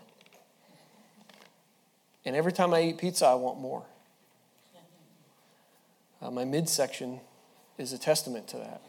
And 2.26 2.36
every 2.36 2.52
time 2.52 2.74
I 2.74 2.82
eat 2.82 2.98
pizza, 2.98 3.24
I 3.24 3.34
want 3.34 3.58
more. 3.58 3.82
Uh, 6.20 6.30
my 6.30 6.44
midsection 6.44 7.20
is 7.78 7.94
a 7.94 7.98
testament 7.98 8.46
to 8.48 8.58
that. 8.58 8.82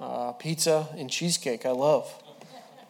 Uh, 0.00 0.32
pizza 0.32 0.88
and 0.96 1.10
cheesecake, 1.10 1.66
I 1.66 1.72
love. 1.72 2.10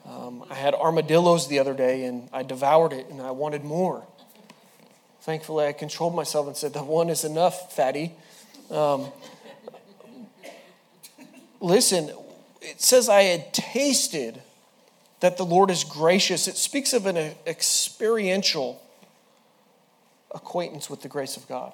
Um, 0.07 0.45
I 0.49 0.55
had 0.55 0.75
armadillos 0.75 1.49
the 1.49 1.59
other 1.59 1.75
day 1.75 2.05
and 2.05 2.29
I 2.33 2.45
devoured 2.45 2.93
it 2.93 3.09
and 3.09 3.21
I 3.21 3.33
wanted 3.33 3.65
more. 3.65 4.07
Thankfully, 5.23 5.67
I 5.67 5.73
controlled 5.73 6.15
myself 6.15 6.47
and 6.47 6.57
said, 6.57 6.73
The 6.73 6.85
one 6.85 7.11
is 7.11 7.25
enough, 7.25 7.75
fatty. 7.75 8.15
Um, 8.71 9.09
listen, 11.61 12.13
it 12.63 12.81
says, 12.81 13.09
I 13.09 13.23
had 13.23 13.53
tasted 13.53 14.41
that 15.21 15.37
the 15.37 15.45
Lord 15.45 15.71
is 15.71 15.85
gracious. 15.85 16.49
It 16.49 16.57
speaks 16.57 16.93
of 16.93 17.07
an 17.07 17.35
experiential 17.47 18.83
acquaintance 20.33 20.89
with 20.89 21.03
the 21.03 21.09
grace 21.09 21.37
of 21.37 21.47
God. 21.49 21.73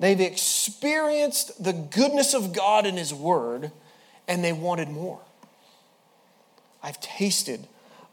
They've 0.00 0.20
experienced 0.20 1.62
the 1.62 1.72
goodness 1.72 2.34
of 2.34 2.52
God 2.52 2.86
in 2.86 2.96
His 2.96 3.12
Word, 3.12 3.72
and 4.26 4.44
they 4.44 4.52
wanted 4.52 4.88
more. 4.88 5.20
I've 6.82 7.00
tasted 7.00 7.66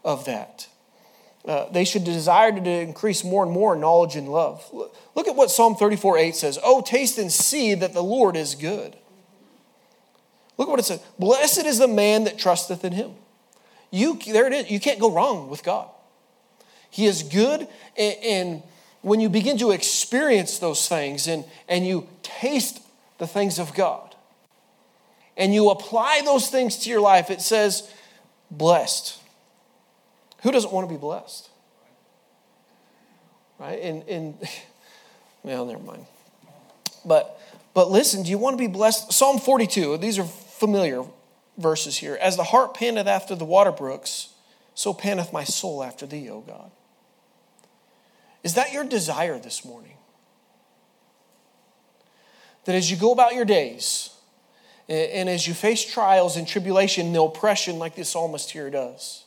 of 0.04 0.24
that. 0.24 0.68
Uh, 1.44 1.70
they 1.70 1.84
should 1.84 2.02
desire 2.02 2.52
to 2.52 2.70
increase 2.70 3.22
more 3.22 3.44
and 3.44 3.52
more 3.52 3.76
knowledge 3.76 4.16
and 4.16 4.28
love. 4.28 4.68
Look 4.72 5.28
at 5.28 5.36
what 5.36 5.50
Psalm 5.50 5.76
34 5.76 6.18
8 6.18 6.34
says 6.34 6.58
Oh, 6.62 6.82
taste 6.82 7.18
and 7.18 7.30
see 7.30 7.74
that 7.74 7.92
the 7.92 8.02
Lord 8.02 8.36
is 8.36 8.56
good. 8.56 8.96
Look 10.58 10.68
what 10.68 10.78
it 10.78 10.84
says. 10.84 11.00
Blessed 11.18 11.66
is 11.66 11.78
the 11.78 11.88
man 11.88 12.24
that 12.24 12.38
trusteth 12.38 12.84
in 12.84 12.92
him. 12.92 13.12
You, 13.90 14.18
there 14.26 14.46
it 14.46 14.52
is. 14.52 14.70
You 14.70 14.80
can't 14.80 14.98
go 14.98 15.12
wrong 15.12 15.48
with 15.48 15.62
God. 15.62 15.88
He 16.90 17.06
is 17.06 17.22
good, 17.22 17.68
and, 17.96 18.16
and 18.24 18.62
when 19.02 19.20
you 19.20 19.28
begin 19.28 19.58
to 19.58 19.70
experience 19.70 20.58
those 20.58 20.88
things 20.88 21.26
and, 21.26 21.44
and 21.68 21.86
you 21.86 22.08
taste 22.22 22.80
the 23.18 23.26
things 23.26 23.58
of 23.58 23.74
God, 23.74 24.14
and 25.36 25.52
you 25.52 25.68
apply 25.68 26.22
those 26.24 26.48
things 26.48 26.78
to 26.78 26.90
your 26.90 27.00
life, 27.00 27.30
it 27.30 27.42
says, 27.42 27.92
blessed. 28.50 29.20
Who 30.42 30.50
doesn't 30.50 30.72
want 30.72 30.88
to 30.88 30.94
be 30.94 30.98
blessed? 30.98 31.50
Right? 33.58 33.78
And, 33.80 34.02
and 34.08 34.48
well, 35.42 35.66
never 35.66 35.82
mind. 35.82 36.06
But 37.04 37.38
but 37.76 37.90
listen, 37.90 38.22
do 38.22 38.30
you 38.30 38.38
want 38.38 38.54
to 38.54 38.58
be 38.58 38.68
blessed? 38.68 39.12
Psalm 39.12 39.38
42, 39.38 39.98
these 39.98 40.18
are 40.18 40.26
familiar 40.58 41.04
verses 41.58 41.96
here. 41.98 42.18
As 42.20 42.36
the 42.36 42.44
hart 42.44 42.74
panteth 42.74 43.06
after 43.06 43.34
the 43.34 43.44
water 43.44 43.72
brooks, 43.72 44.30
so 44.74 44.92
panteth 44.92 45.32
my 45.32 45.44
soul 45.44 45.82
after 45.82 46.06
thee, 46.06 46.28
O 46.28 46.40
God. 46.40 46.70
Is 48.42 48.54
that 48.54 48.72
your 48.72 48.84
desire 48.84 49.38
this 49.38 49.64
morning? 49.64 49.96
That 52.64 52.74
as 52.74 52.90
you 52.90 52.96
go 52.96 53.12
about 53.12 53.34
your 53.34 53.44
days, 53.44 54.10
and 54.88 55.28
as 55.28 55.48
you 55.48 55.54
face 55.54 55.84
trials 55.84 56.36
and 56.36 56.46
tribulation 56.46 57.08
and 57.08 57.16
oppression, 57.16 57.78
like 57.78 57.96
the 57.96 58.04
psalmist 58.04 58.50
here 58.50 58.70
does, 58.70 59.24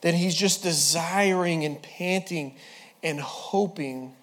that 0.00 0.14
he's 0.14 0.34
just 0.34 0.62
desiring 0.62 1.64
and 1.64 1.80
panting 1.82 2.56
and 3.02 3.20
hoping 3.20 4.14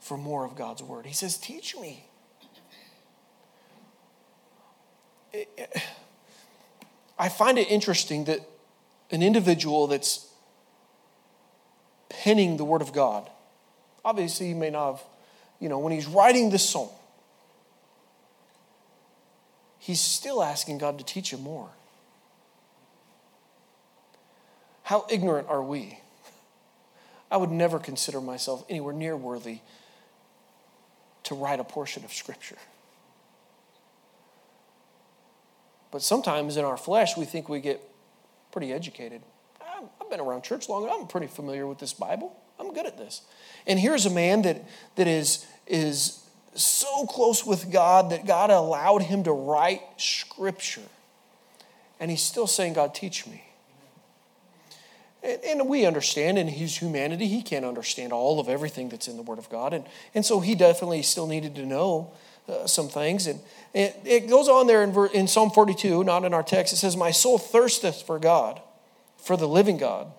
for 0.00 0.16
more 0.16 0.44
of 0.44 0.54
God's 0.56 0.82
word. 0.82 1.06
He 1.06 1.12
says, 1.12 1.36
Teach 1.36 1.76
me. 1.76 2.04
I 7.18 7.28
find 7.28 7.58
it 7.58 7.70
interesting 7.70 8.24
that 8.24 8.40
an 9.10 9.22
individual 9.22 9.86
that's 9.86 10.28
penning 12.08 12.56
the 12.56 12.64
Word 12.64 12.82
of 12.82 12.92
God, 12.92 13.28
obviously, 14.04 14.48
he 14.48 14.54
may 14.54 14.70
not 14.70 14.92
have, 14.92 15.02
you 15.60 15.68
know, 15.68 15.78
when 15.78 15.92
he's 15.92 16.06
writing 16.06 16.50
this 16.50 16.68
song, 16.68 16.90
he's 19.78 20.00
still 20.00 20.42
asking 20.42 20.78
God 20.78 20.98
to 20.98 21.04
teach 21.04 21.32
him 21.32 21.42
more. 21.42 21.70
How 24.82 25.06
ignorant 25.10 25.48
are 25.48 25.62
we? 25.62 25.98
I 27.30 27.36
would 27.38 27.50
never 27.50 27.78
consider 27.78 28.20
myself 28.20 28.64
anywhere 28.68 28.94
near 28.94 29.16
worthy 29.16 29.58
to 31.24 31.34
write 31.34 31.58
a 31.58 31.64
portion 31.64 32.04
of 32.04 32.12
Scripture. 32.12 32.58
But 35.96 36.02
sometimes 36.02 36.58
in 36.58 36.64
our 36.66 36.76
flesh, 36.76 37.16
we 37.16 37.24
think 37.24 37.48
we 37.48 37.58
get 37.58 37.80
pretty 38.52 38.70
educated. 38.70 39.22
I've 39.98 40.10
been 40.10 40.20
around 40.20 40.42
church 40.42 40.68
long, 40.68 40.86
I'm 40.92 41.06
pretty 41.06 41.26
familiar 41.26 41.66
with 41.66 41.78
this 41.78 41.94
Bible. 41.94 42.36
I'm 42.60 42.74
good 42.74 42.84
at 42.84 42.98
this. 42.98 43.22
And 43.66 43.78
here's 43.78 44.04
a 44.04 44.10
man 44.10 44.42
that, 44.42 44.62
that 44.96 45.06
is, 45.06 45.46
is 45.66 46.22
so 46.54 47.06
close 47.06 47.46
with 47.46 47.72
God 47.72 48.10
that 48.10 48.26
God 48.26 48.50
allowed 48.50 49.04
him 49.04 49.24
to 49.24 49.32
write 49.32 49.80
scripture. 49.96 50.82
And 51.98 52.10
he's 52.10 52.20
still 52.20 52.46
saying, 52.46 52.74
God, 52.74 52.94
teach 52.94 53.26
me. 53.26 53.42
And, 55.22 55.40
and, 55.44 55.66
we 55.66 55.86
understand 55.86 56.36
in 56.36 56.48
his 56.48 56.76
humanity, 56.76 57.26
he 57.26 57.40
can't 57.40 57.64
understand 57.64 58.12
all 58.12 58.38
of 58.38 58.50
everything 58.50 58.90
that's 58.90 59.08
in 59.08 59.16
the 59.16 59.22
Word 59.22 59.38
of 59.38 59.48
God. 59.48 59.72
And, 59.72 59.86
and 60.14 60.26
so 60.26 60.40
he 60.40 60.54
definitely 60.54 61.00
still 61.00 61.26
needed 61.26 61.54
to 61.54 61.64
know 61.64 62.12
uh, 62.48 62.66
some 62.66 62.88
things. 62.88 63.26
And 63.26 63.40
it, 63.74 64.00
it 64.04 64.28
goes 64.28 64.48
on 64.48 64.66
there 64.66 64.82
in, 64.82 64.94
in 65.12 65.28
Psalm 65.28 65.50
42, 65.50 66.04
not 66.04 66.24
in 66.24 66.32
our 66.32 66.42
text. 66.42 66.72
It 66.72 66.76
says, 66.76 66.96
My 66.96 67.10
soul 67.10 67.38
thirsteth 67.38 68.02
for 68.02 68.18
God, 68.18 68.60
for 69.18 69.36
the 69.36 69.48
living 69.48 69.76
God. 69.76 70.12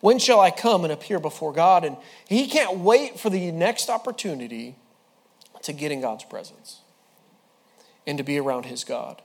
When 0.00 0.18
shall 0.18 0.40
I 0.40 0.50
come 0.50 0.84
and 0.84 0.92
appear 0.92 1.18
before 1.18 1.52
God? 1.52 1.84
And 1.84 1.96
he 2.28 2.46
can't 2.46 2.78
wait 2.78 3.18
for 3.18 3.30
the 3.30 3.50
next 3.52 3.88
opportunity 3.88 4.76
to 5.62 5.72
get 5.72 5.90
in 5.90 6.02
God's 6.02 6.24
presence 6.24 6.80
and 8.06 8.18
to 8.18 8.24
be 8.24 8.38
around 8.38 8.66
his 8.66 8.84
God. 8.84 9.22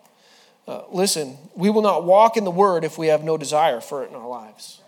Uh, 0.67 0.83
listen, 0.91 1.37
we 1.55 1.69
will 1.69 1.81
not 1.81 2.05
walk 2.05 2.37
in 2.37 2.45
the 2.45 2.51
word 2.51 2.83
if 2.83 2.97
we 2.97 3.07
have 3.07 3.23
no 3.23 3.37
desire 3.37 3.81
for 3.81 4.03
it 4.03 4.09
in 4.09 4.15
our 4.15 4.27
lives. 4.27 4.81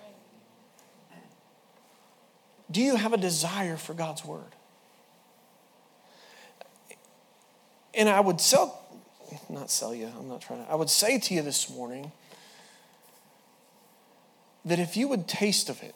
Do 2.70 2.82
you 2.82 2.96
have 2.96 3.12
a 3.12 3.18
desire 3.18 3.76
for 3.76 3.94
God's 3.94 4.24
word? 4.24 4.56
And 7.94 8.08
I 8.08 8.20
would 8.20 8.40
sell, 8.40 8.82
not 9.50 9.70
sell 9.70 9.94
you, 9.94 10.10
I'm 10.18 10.30
not 10.30 10.42
trying 10.42 10.66
to, 10.66 10.72
I 10.72 10.76
would 10.76 10.90
say 10.90 11.20
to 11.20 11.34
you 11.34 11.42
this 11.42 11.70
morning 11.70 12.12
that 14.66 14.80
if 14.80 14.96
you 14.96 15.08
would 15.08 15.28
taste 15.28 15.70
of 15.70 15.82
it, 15.84 15.96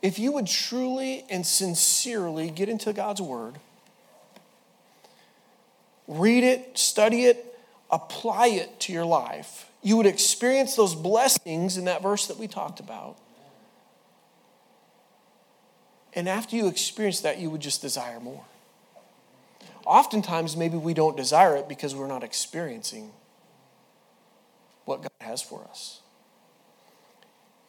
if 0.00 0.18
you 0.18 0.32
would 0.32 0.46
truly 0.46 1.24
and 1.30 1.46
sincerely 1.46 2.50
get 2.50 2.68
into 2.68 2.92
God's 2.92 3.22
Word, 3.22 3.54
read 6.06 6.44
it, 6.44 6.76
study 6.76 7.24
it, 7.24 7.58
apply 7.90 8.48
it 8.48 8.80
to 8.80 8.92
your 8.92 9.06
life, 9.06 9.66
you 9.82 9.96
would 9.96 10.06
experience 10.06 10.76
those 10.76 10.94
blessings 10.94 11.76
in 11.76 11.84
that 11.86 12.02
verse 12.02 12.26
that 12.26 12.38
we 12.38 12.48
talked 12.48 12.80
about. 12.80 13.16
And 16.14 16.28
after 16.28 16.56
you 16.56 16.68
experience 16.68 17.20
that, 17.20 17.38
you 17.38 17.50
would 17.50 17.60
just 17.60 17.82
desire 17.82 18.20
more. 18.20 18.44
Oftentimes 19.86 20.56
maybe 20.56 20.76
we 20.76 20.94
don't 20.94 21.16
desire 21.16 21.56
it 21.56 21.68
because 21.68 21.94
we're 21.94 22.08
not 22.08 22.22
experiencing 22.22 23.10
what 24.84 25.02
God 25.02 25.10
has 25.20 25.42
for 25.42 25.64
us. 25.70 26.00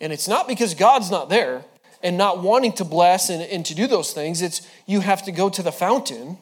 And 0.01 0.11
it's 0.11 0.27
not 0.27 0.47
because 0.47 0.73
God's 0.73 1.09
not 1.09 1.29
there 1.29 1.63
and 2.03 2.17
not 2.17 2.41
wanting 2.41 2.73
to 2.73 2.85
bless 2.85 3.29
and, 3.29 3.41
and 3.41 3.65
to 3.65 3.73
do 3.73 3.87
those 3.87 4.13
things, 4.13 4.41
it's 4.41 4.67
you 4.85 4.99
have 5.01 5.23
to 5.23 5.31
go 5.31 5.49
to 5.49 5.63
the 5.63 5.71
fountain 5.71 6.37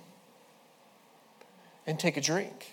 and 1.85 1.99
take 1.99 2.17
a 2.17 2.21
drink. 2.21 2.71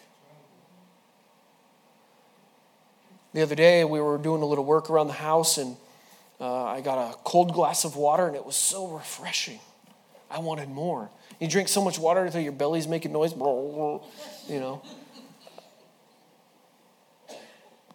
The 3.32 3.42
other 3.42 3.54
day, 3.54 3.84
we 3.84 4.00
were 4.00 4.18
doing 4.18 4.42
a 4.42 4.44
little 4.44 4.64
work 4.64 4.90
around 4.90 5.06
the 5.06 5.12
house, 5.12 5.56
and 5.56 5.76
uh, 6.40 6.64
I 6.64 6.80
got 6.80 7.12
a 7.12 7.16
cold 7.18 7.52
glass 7.52 7.84
of 7.84 7.94
water, 7.94 8.26
and 8.26 8.34
it 8.34 8.44
was 8.44 8.56
so 8.56 8.88
refreshing. 8.88 9.60
I 10.28 10.40
wanted 10.40 10.68
more. 10.68 11.10
You 11.40 11.48
drink 11.48 11.68
so 11.68 11.82
much 11.82 11.98
water 11.98 12.24
until 12.24 12.40
your 12.40 12.52
belly's 12.52 12.86
making 12.86 13.12
noise, 13.12 13.32
you 13.32 14.00
know. 14.48 14.82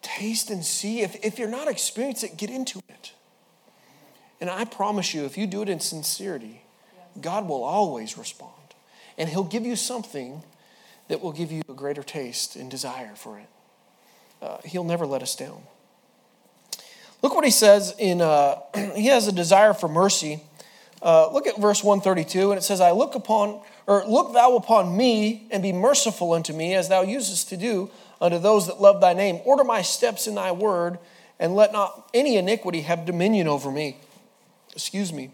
Taste 0.02 0.50
and 0.50 0.66
see. 0.66 1.02
If, 1.02 1.24
if 1.24 1.40
you're 1.40 1.48
not 1.48 1.68
experienced 1.68 2.24
it, 2.24 2.38
get 2.38 2.50
into 2.50 2.80
it. 2.90 3.14
And 4.42 4.50
I 4.50 4.66
promise 4.66 5.14
you, 5.14 5.26
if 5.26 5.38
you 5.38 5.48
do 5.48 5.62
it 5.62 5.70
in 5.70 5.80
sincerity, 5.80 6.64
God 7.22 7.48
will 7.48 7.64
always 7.64 8.18
respond. 8.18 8.52
And 9.18 9.30
He'll 9.30 9.44
give 9.44 9.66
you 9.66 9.76
something 9.76 10.44
that 11.08 11.22
will 11.22 11.32
give 11.32 11.52
you 11.52 11.62
a 11.70 11.74
greater 11.74 12.04
taste 12.04 12.56
and 12.56 12.70
desire 12.70 13.16
for 13.16 13.40
it. 13.40 13.48
Uh, 14.42 14.58
he'll 14.66 14.84
never 14.84 15.06
let 15.06 15.22
us 15.22 15.36
down. 15.36 15.62
Look 17.22 17.34
what 17.34 17.46
he 17.46 17.52
says 17.52 17.96
in, 17.98 18.22
uh, 18.22 18.60
he 18.96 19.08
has 19.08 19.28
a 19.28 19.32
desire 19.32 19.74
for 19.74 19.88
mercy. 19.88 20.42
Uh, 21.06 21.32
look 21.32 21.46
at 21.46 21.56
verse 21.58 21.84
132, 21.84 22.52
and 22.52 22.58
it 22.58 22.63
says, 22.63 22.82
I 22.82 22.89
look 22.89 23.13
upon, 23.13 23.62
or 23.86 24.04
look 24.08 24.34
thou 24.34 24.56
upon 24.56 24.98
me, 24.98 25.48
and 25.52 25.62
be 25.62 25.72
merciful 25.72 26.34
unto 26.34 26.52
me, 26.52 26.74
as 26.74 26.89
thou 26.89 27.04
usest 27.04 27.48
to 27.50 27.58
do 27.58 27.91
unto 28.20 28.39
those 28.39 28.65
that 28.65 28.82
love 28.82 29.02
thy 29.02 29.13
name. 29.13 29.39
Order 29.46 29.63
my 29.63 29.84
steps 29.84 30.26
in 30.26 30.34
thy 30.34 30.52
word, 30.52 30.98
and 31.39 31.56
let 31.56 31.72
not 31.72 32.10
any 32.15 32.38
iniquity 32.38 32.82
have 32.82 33.06
dominion 33.06 33.48
over 33.48 33.70
me. 33.70 33.98
Excuse 34.74 35.13
me. 35.13 35.30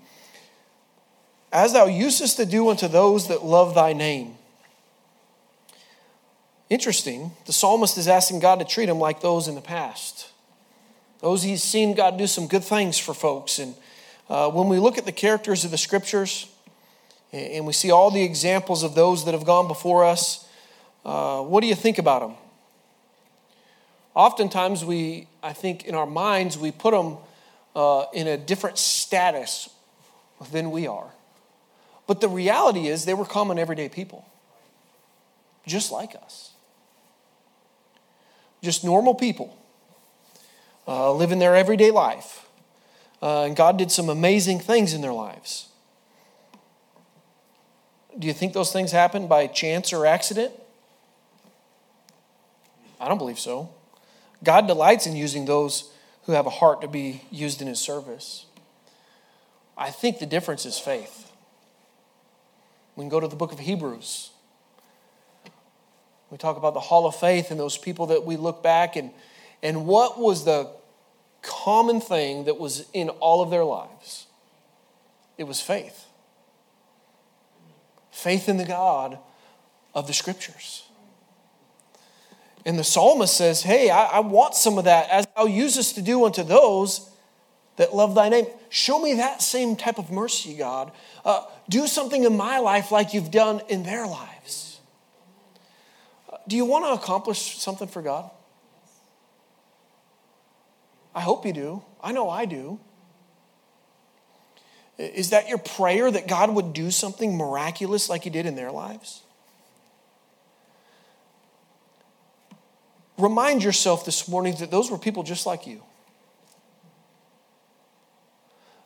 As 1.53 1.71
thou 1.71 1.85
usest 1.85 2.35
to 2.35 2.45
do 2.45 2.67
unto 2.67 2.89
those 2.89 3.29
that 3.29 3.45
love 3.45 3.73
thy 3.73 3.93
name. 3.93 4.35
Interesting, 6.69 7.31
the 7.45 7.53
psalmist 7.53 7.97
is 7.97 8.09
asking 8.09 8.39
God 8.39 8.59
to 8.59 8.65
treat 8.65 8.89
him 8.89 8.99
like 8.99 9.21
those 9.21 9.47
in 9.47 9.55
the 9.55 9.61
past. 9.61 10.31
Those 11.21 11.43
he's 11.43 11.63
seen 11.63 11.93
God 11.95 12.17
do 12.17 12.27
some 12.27 12.47
good 12.47 12.63
things 12.65 12.97
for 12.97 13.13
folks. 13.13 13.57
And 13.57 13.73
uh, 14.31 14.49
when 14.49 14.69
we 14.69 14.79
look 14.79 14.97
at 14.97 15.05
the 15.05 15.11
characters 15.11 15.65
of 15.65 15.71
the 15.71 15.77
scriptures 15.77 16.47
and 17.33 17.65
we 17.65 17.73
see 17.73 17.91
all 17.91 18.09
the 18.09 18.23
examples 18.23 18.81
of 18.83 18.95
those 18.95 19.25
that 19.25 19.33
have 19.33 19.45
gone 19.45 19.67
before 19.67 20.05
us, 20.05 20.47
uh, 21.03 21.41
what 21.41 21.59
do 21.59 21.67
you 21.67 21.75
think 21.75 21.97
about 21.97 22.21
them? 22.21 22.37
Oftentimes, 24.15 24.85
we, 24.85 25.27
I 25.43 25.51
think, 25.51 25.83
in 25.83 25.95
our 25.95 26.05
minds, 26.05 26.57
we 26.57 26.71
put 26.71 26.91
them 26.91 27.17
uh, 27.75 28.05
in 28.13 28.27
a 28.27 28.37
different 28.37 28.77
status 28.77 29.69
than 30.51 30.71
we 30.71 30.87
are. 30.87 31.11
But 32.07 32.21
the 32.21 32.29
reality 32.29 32.87
is, 32.87 33.03
they 33.03 33.13
were 33.13 33.25
common 33.25 33.59
everyday 33.59 33.89
people, 33.89 34.25
just 35.67 35.91
like 35.91 36.15
us 36.15 36.51
just 38.61 38.83
normal 38.83 39.15
people 39.15 39.57
uh, 40.87 41.11
living 41.13 41.39
their 41.39 41.55
everyday 41.55 41.91
life. 41.91 42.45
Uh, 43.21 43.43
and 43.43 43.55
God 43.55 43.77
did 43.77 43.91
some 43.91 44.09
amazing 44.09 44.59
things 44.59 44.93
in 44.93 45.01
their 45.01 45.13
lives. 45.13 45.69
Do 48.17 48.27
you 48.27 48.33
think 48.33 48.53
those 48.53 48.73
things 48.73 48.91
happened 48.91 49.29
by 49.29 49.47
chance 49.47 49.93
or 49.93 50.05
accident? 50.05 50.51
I 52.99 53.07
don't 53.07 53.17
believe 53.17 53.39
so. 53.39 53.69
God 54.43 54.67
delights 54.67 55.05
in 55.05 55.15
using 55.15 55.45
those 55.45 55.91
who 56.23 56.33
have 56.33 56.45
a 56.45 56.51
heart 56.51 56.81
to 56.81 56.87
be 56.87 57.21
used 57.31 57.61
in 57.61 57.67
his 57.67 57.79
service. 57.79 58.45
I 59.77 59.89
think 59.89 60.19
the 60.19 60.25
difference 60.25 60.65
is 60.65 60.77
faith. 60.77 61.31
We 62.95 63.03
can 63.03 63.09
go 63.09 63.19
to 63.19 63.27
the 63.27 63.35
book 63.35 63.51
of 63.51 63.59
Hebrews. 63.59 64.31
We 66.29 66.37
talk 66.37 66.57
about 66.57 66.73
the 66.73 66.79
hall 66.79 67.07
of 67.07 67.15
faith 67.15 67.51
and 67.51 67.59
those 67.59 67.77
people 67.77 68.07
that 68.07 68.25
we 68.25 68.37
look 68.37 68.61
back 68.61 68.95
and, 68.95 69.11
and 69.63 69.85
what 69.85 70.19
was 70.19 70.45
the 70.45 70.69
common 71.41 72.01
thing 72.01 72.45
that 72.45 72.59
was 72.59 72.85
in 72.93 73.09
all 73.09 73.41
of 73.41 73.49
their 73.49 73.63
lives? 73.63 74.27
It 75.37 75.45
was 75.45 75.61
faith. 75.61 76.05
Faith 78.11 78.47
in 78.47 78.57
the 78.57 78.65
God 78.65 79.17
of 79.93 80.07
the 80.07 80.13
scriptures. 80.13 80.83
And 82.65 82.77
the 82.77 82.83
psalmist 82.83 83.35
says, 83.35 83.63
Hey, 83.63 83.89
I, 83.89 84.05
I 84.05 84.19
want 84.19 84.53
some 84.55 84.77
of 84.77 84.83
that 84.85 85.09
as 85.09 85.27
thou 85.35 85.45
usest 85.45 85.95
to 85.95 86.01
do 86.01 86.25
unto 86.25 86.43
those 86.43 87.09
that 87.77 87.95
love 87.95 88.13
thy 88.13 88.29
name. 88.29 88.45
Show 88.69 89.01
me 89.01 89.15
that 89.15 89.41
same 89.41 89.75
type 89.75 89.97
of 89.97 90.11
mercy, 90.11 90.55
God. 90.55 90.91
Uh, 91.25 91.45
do 91.69 91.87
something 91.87 92.23
in 92.23 92.37
my 92.37 92.59
life 92.59 92.91
like 92.91 93.13
you've 93.13 93.31
done 93.31 93.61
in 93.69 93.83
their 93.83 94.05
lives 94.05 94.71
do 96.47 96.55
you 96.55 96.65
want 96.65 96.85
to 96.85 96.91
accomplish 96.91 97.57
something 97.59 97.87
for 97.87 98.01
God? 98.01 98.29
I 101.13 101.21
hope 101.21 101.45
you 101.45 101.53
do. 101.53 101.83
I 102.01 102.11
know 102.11 102.29
I 102.29 102.45
do. 102.45 102.79
Is 104.97 105.31
that 105.31 105.49
your 105.49 105.57
prayer 105.57 106.11
that 106.11 106.27
God 106.27 106.53
would 106.53 106.73
do 106.73 106.91
something 106.91 107.37
miraculous 107.37 108.09
like 108.09 108.23
He 108.23 108.29
did 108.29 108.45
in 108.45 108.55
their 108.55 108.71
lives? 108.71 109.23
Remind 113.17 113.63
yourself 113.63 114.05
this 114.05 114.27
morning 114.27 114.55
that 114.59 114.71
those 114.71 114.89
were 114.89 114.97
people 114.97 115.23
just 115.23 115.45
like 115.45 115.67
you. 115.67 115.83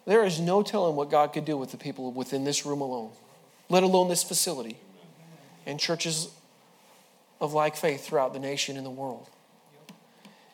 There 0.06 0.24
is 0.24 0.40
no 0.40 0.62
telling 0.62 0.96
what 0.96 1.10
God 1.10 1.34
could 1.34 1.46
do 1.46 1.58
with 1.58 1.72
the 1.72 1.78
people 1.78 2.12
within 2.12 2.44
this 2.44 2.66
room 2.66 2.82
alone, 2.82 3.12
let 3.70 3.84
alone 3.84 4.08
this 4.08 4.24
facility 4.24 4.78
and 5.66 5.80
churches 5.80 6.30
of 7.42 7.54
like 7.54 7.76
faith 7.76 8.06
throughout 8.06 8.34
the 8.34 8.40
nation 8.40 8.78
and 8.78 8.86
the 8.86 8.92
world. 8.92 9.30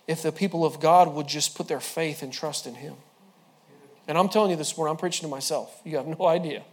If 0.08 0.22
the 0.22 0.32
people 0.32 0.66
of 0.66 0.80
God 0.80 1.14
would 1.14 1.28
just 1.28 1.56
put 1.56 1.68
their 1.68 1.80
faith 1.80 2.24
and 2.24 2.34
trust 2.34 2.68
in 2.68 2.76
Him. 2.76 2.96
And 4.08 4.18
I'm 4.18 4.30
telling 4.30 4.52
you 4.52 4.58
this 4.58 4.76
morning, 4.78 4.92
I'm 4.92 4.98
preaching 4.98 5.22
to 5.22 5.28
myself. 5.28 5.80
You 5.86 5.98
have 5.98 6.08
no 6.08 6.26
idea. 6.26 6.64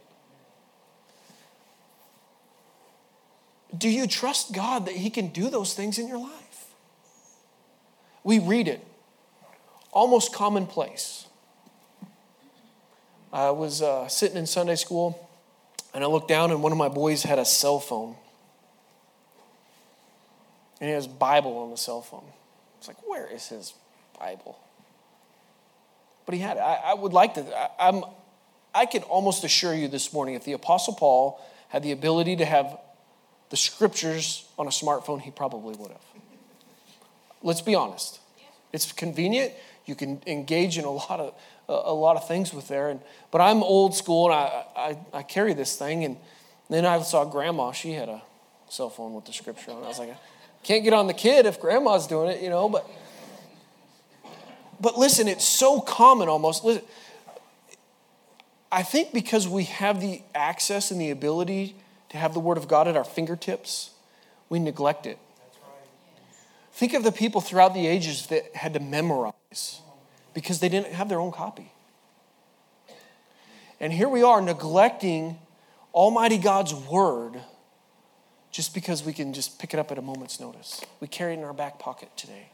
Do 3.76 3.88
you 3.88 4.06
trust 4.06 4.52
God 4.52 4.86
that 4.86 4.96
He 4.96 5.10
can 5.10 5.28
do 5.28 5.50
those 5.50 5.74
things 5.74 5.98
in 5.98 6.08
your 6.08 6.18
life? 6.18 6.66
We 8.24 8.38
read 8.38 8.66
it, 8.66 8.84
almost 9.92 10.34
commonplace. 10.34 11.26
I 13.32 13.50
was 13.50 13.82
uh, 13.82 14.08
sitting 14.08 14.38
in 14.38 14.46
Sunday 14.46 14.74
school 14.76 15.28
and 15.94 16.02
I 16.02 16.06
looked 16.06 16.28
down, 16.28 16.50
and 16.50 16.62
one 16.62 16.72
of 16.72 16.78
my 16.78 16.88
boys 16.88 17.22
had 17.22 17.38
a 17.38 17.44
cell 17.44 17.78
phone 17.78 18.16
and 20.80 20.88
he 20.88 20.94
has 20.94 21.06
Bible 21.06 21.58
on 21.58 21.70
the 21.70 21.76
cell 21.76 22.00
phone. 22.00 22.24
It's 22.78 22.88
like, 22.88 22.96
where 23.06 23.26
is 23.26 23.48
his 23.48 23.74
Bible? 24.18 24.58
But 26.26 26.34
he 26.34 26.40
had 26.40 26.56
it. 26.56 26.60
I, 26.60 26.74
I 26.86 26.94
would 26.94 27.12
like 27.12 27.34
to, 27.34 27.42
I, 27.56 27.88
I'm, 27.88 28.04
I 28.74 28.86
can 28.86 29.02
almost 29.02 29.44
assure 29.44 29.74
you 29.74 29.88
this 29.88 30.12
morning 30.12 30.34
if 30.34 30.44
the 30.44 30.52
Apostle 30.52 30.94
Paul 30.94 31.40
had 31.68 31.82
the 31.82 31.92
ability 31.92 32.36
to 32.36 32.44
have 32.44 32.78
the 33.50 33.56
scriptures 33.56 34.46
on 34.58 34.66
a 34.66 34.70
smartphone, 34.70 35.20
he 35.20 35.30
probably 35.30 35.74
would 35.76 35.90
have. 35.90 36.00
Let's 37.42 37.62
be 37.62 37.74
honest. 37.74 38.20
It's 38.72 38.92
convenient. 38.92 39.52
You 39.86 39.94
can 39.94 40.20
engage 40.26 40.76
in 40.76 40.84
a 40.84 40.90
lot 40.90 41.20
of 41.20 41.34
a, 41.68 41.92
lot 41.92 42.16
of 42.16 42.26
things 42.26 42.52
with 42.52 42.68
there. 42.68 42.88
And 42.88 43.00
but 43.30 43.40
I'm 43.40 43.62
old 43.62 43.94
school 43.94 44.30
and 44.30 44.34
I, 44.34 44.64
I, 44.76 44.98
I 45.18 45.22
carry 45.22 45.54
this 45.54 45.76
thing. 45.76 46.04
And 46.04 46.16
then 46.68 46.84
I 46.84 47.00
saw 47.02 47.24
grandma. 47.24 47.72
She 47.72 47.92
had 47.92 48.08
a 48.08 48.22
cell 48.68 48.90
phone 48.90 49.14
with 49.14 49.24
the 49.24 49.32
scripture 49.32 49.70
on. 49.70 49.84
I 49.84 49.88
was 49.88 49.98
like, 49.98 50.14
can't 50.62 50.84
get 50.84 50.92
on 50.92 51.06
the 51.06 51.14
kid 51.14 51.46
if 51.46 51.60
grandma's 51.60 52.06
doing 52.06 52.30
it, 52.30 52.42
you 52.42 52.50
know, 52.50 52.68
but 52.68 52.88
but 54.80 54.96
listen, 54.96 55.26
it's 55.28 55.44
so 55.44 55.80
common 55.80 56.28
almost. 56.28 56.64
Listen, 56.64 56.84
I 58.70 58.82
think 58.82 59.12
because 59.12 59.48
we 59.48 59.64
have 59.64 60.00
the 60.00 60.22
access 60.34 60.90
and 60.90 61.00
the 61.00 61.10
ability 61.10 61.74
to 62.10 62.16
have 62.16 62.34
the 62.34 62.40
Word 62.40 62.58
of 62.58 62.68
God 62.68 62.86
at 62.86 62.96
our 62.96 63.04
fingertips, 63.04 63.90
we 64.48 64.58
neglect 64.58 65.06
it. 65.06 65.18
Think 66.72 66.94
of 66.94 67.02
the 67.02 67.12
people 67.12 67.40
throughout 67.40 67.74
the 67.74 67.86
ages 67.86 68.26
that 68.28 68.54
had 68.54 68.74
to 68.74 68.80
memorize 68.80 69.80
because 70.32 70.60
they 70.60 70.68
didn't 70.68 70.92
have 70.92 71.08
their 71.08 71.18
own 71.18 71.32
copy. 71.32 71.72
And 73.80 73.92
here 73.92 74.08
we 74.08 74.22
are 74.22 74.40
neglecting 74.40 75.38
Almighty 75.92 76.38
God's 76.38 76.74
Word 76.74 77.40
just 78.58 78.74
because 78.74 79.04
we 79.04 79.12
can 79.12 79.32
just 79.32 79.60
pick 79.60 79.72
it 79.72 79.78
up 79.78 79.92
at 79.92 79.98
a 79.98 80.02
moment's 80.02 80.40
notice. 80.40 80.80
We 80.98 81.06
carry 81.06 81.32
it 81.32 81.38
in 81.38 81.44
our 81.44 81.52
back 81.52 81.78
pocket 81.78 82.08
today. 82.16 82.48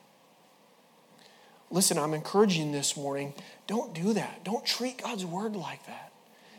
Listen, 1.71 1.97
I'm 1.97 2.13
encouraging 2.13 2.73
this 2.73 2.95
morning 2.95 3.33
don't 3.67 3.95
do 3.95 4.13
that. 4.13 4.45
Don't 4.45 4.67
treat 4.67 5.03
God's 5.03 5.25
word 5.25 5.57
like 5.57 5.87
that. 5.87 6.13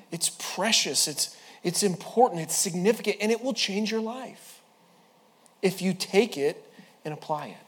It's 0.10 0.31
precious. 0.39 1.08
It's, 1.08 1.38
It's 1.62 1.84
important, 1.84 2.41
it's 2.41 2.55
significant, 2.55 3.17
and 3.21 3.31
it 3.31 3.43
will 3.43 3.53
change 3.53 3.91
your 3.91 4.01
life 4.01 4.62
if 5.62 5.79
you 5.79 5.93
take 5.93 6.38
it 6.38 6.67
and 7.03 7.13
apply 7.13 7.49
it. 7.49 7.65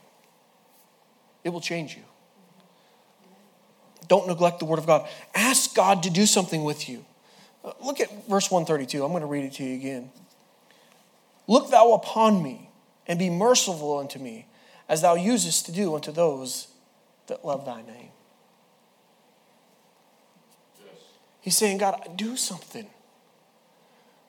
It 1.44 1.50
will 1.50 1.62
change 1.62 1.96
you. 1.96 2.02
Don't 4.08 4.28
neglect 4.28 4.58
the 4.58 4.66
Word 4.66 4.80
of 4.80 4.88
God. 4.88 5.08
Ask 5.36 5.76
God 5.76 6.02
to 6.02 6.10
do 6.10 6.26
something 6.26 6.63
with 6.63 6.90
you. 6.90 7.06
Look 7.86 8.00
at 8.00 8.10
verse 8.28 8.50
132. 8.50 9.06
I'm 9.06 9.12
going 9.12 9.22
to 9.22 9.28
read 9.28 9.46
it 9.46 9.54
to 9.54 9.63
you 9.63 9.76
again. 9.76 10.10
Look 11.48 11.72
thou 11.72 11.94
upon 11.94 12.44
me 12.44 12.70
and 13.08 13.18
be 13.18 13.30
merciful 13.30 13.98
unto 13.98 14.20
me, 14.20 14.48
as 14.90 15.02
thou 15.02 15.16
usest 15.16 15.66
to 15.66 15.72
do 15.72 15.96
unto 15.96 16.12
those 16.12 16.68
that 17.28 17.44
love 17.46 17.66
thy 17.66 17.82
name. 17.82 18.10
He's 21.42 21.56
saying, 21.56 21.78
God, 21.78 22.18
do 22.18 22.36
something. 22.36 22.88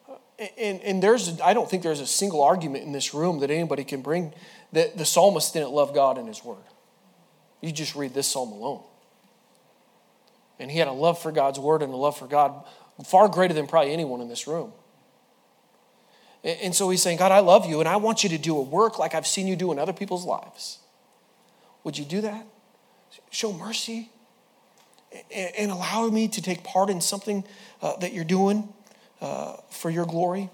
Uh, 0.09 0.15
and, 0.57 0.81
and 0.83 1.03
there's, 1.03 1.41
I 1.41 1.53
don't 1.53 1.69
think 1.69 1.83
there's 1.83 1.99
a 1.99 2.07
single 2.07 2.45
argument 2.45 2.85
in 2.85 2.93
this 2.93 3.13
room 3.13 3.41
that 3.41 3.51
anybody 3.51 3.83
can 3.83 4.03
bring 4.03 4.33
that 4.73 4.97
the 4.97 5.05
psalmist 5.05 5.53
didn't 5.53 5.71
love 5.71 5.93
God 5.93 6.19
and 6.19 6.29
his 6.29 6.45
word. 6.45 6.63
You 7.61 7.73
just 7.73 7.97
read 7.97 8.15
this 8.15 8.29
psalm 8.29 8.53
alone. 8.53 8.83
And 10.61 10.71
he 10.71 10.79
had 10.79 10.87
a 10.87 10.93
love 10.93 11.21
for 11.21 11.33
God's 11.33 11.59
word 11.59 11.83
and 11.83 11.93
a 11.93 11.97
love 11.97 12.17
for 12.17 12.29
God 12.29 12.65
far 13.05 13.29
greater 13.29 13.55
than 13.55 13.67
probably 13.67 13.93
anyone 13.93 14.21
in 14.21 14.29
this 14.29 14.47
room. 14.47 14.73
And 16.49 16.75
so 16.75 16.89
he's 16.89 17.03
saying, 17.03 17.19
God, 17.19 17.31
I 17.31 17.41
love 17.41 17.67
you 17.67 17.81
and 17.81 17.89
I 17.89 17.97
want 17.97 18.23
you 18.23 18.31
to 18.31 18.39
do 18.39 18.57
a 18.57 18.63
work 18.63 18.99
like 18.99 19.15
I've 19.15 19.27
seen 19.27 19.47
you 19.47 19.55
do 19.55 19.71
in 19.71 19.79
other 19.79 19.93
people's 19.93 20.25
lives. 20.25 20.79
Would 21.85 21.99
you 21.99 22.07
do 22.07 22.23
that? 22.23 22.47
Show 23.31 23.53
mercy 23.53 24.11
and 25.35 25.71
allow 25.71 26.09
me 26.09 26.29
to 26.29 26.41
take 26.41 26.65
part 26.65 26.89
in 26.89 27.01
something 27.01 27.45
uh, 27.83 27.97
that 27.97 28.15
you're 28.15 28.25
doing 28.25 28.73
uh, 29.21 29.57
for 29.71 29.91
your 29.91 30.07
glory. 30.07 30.49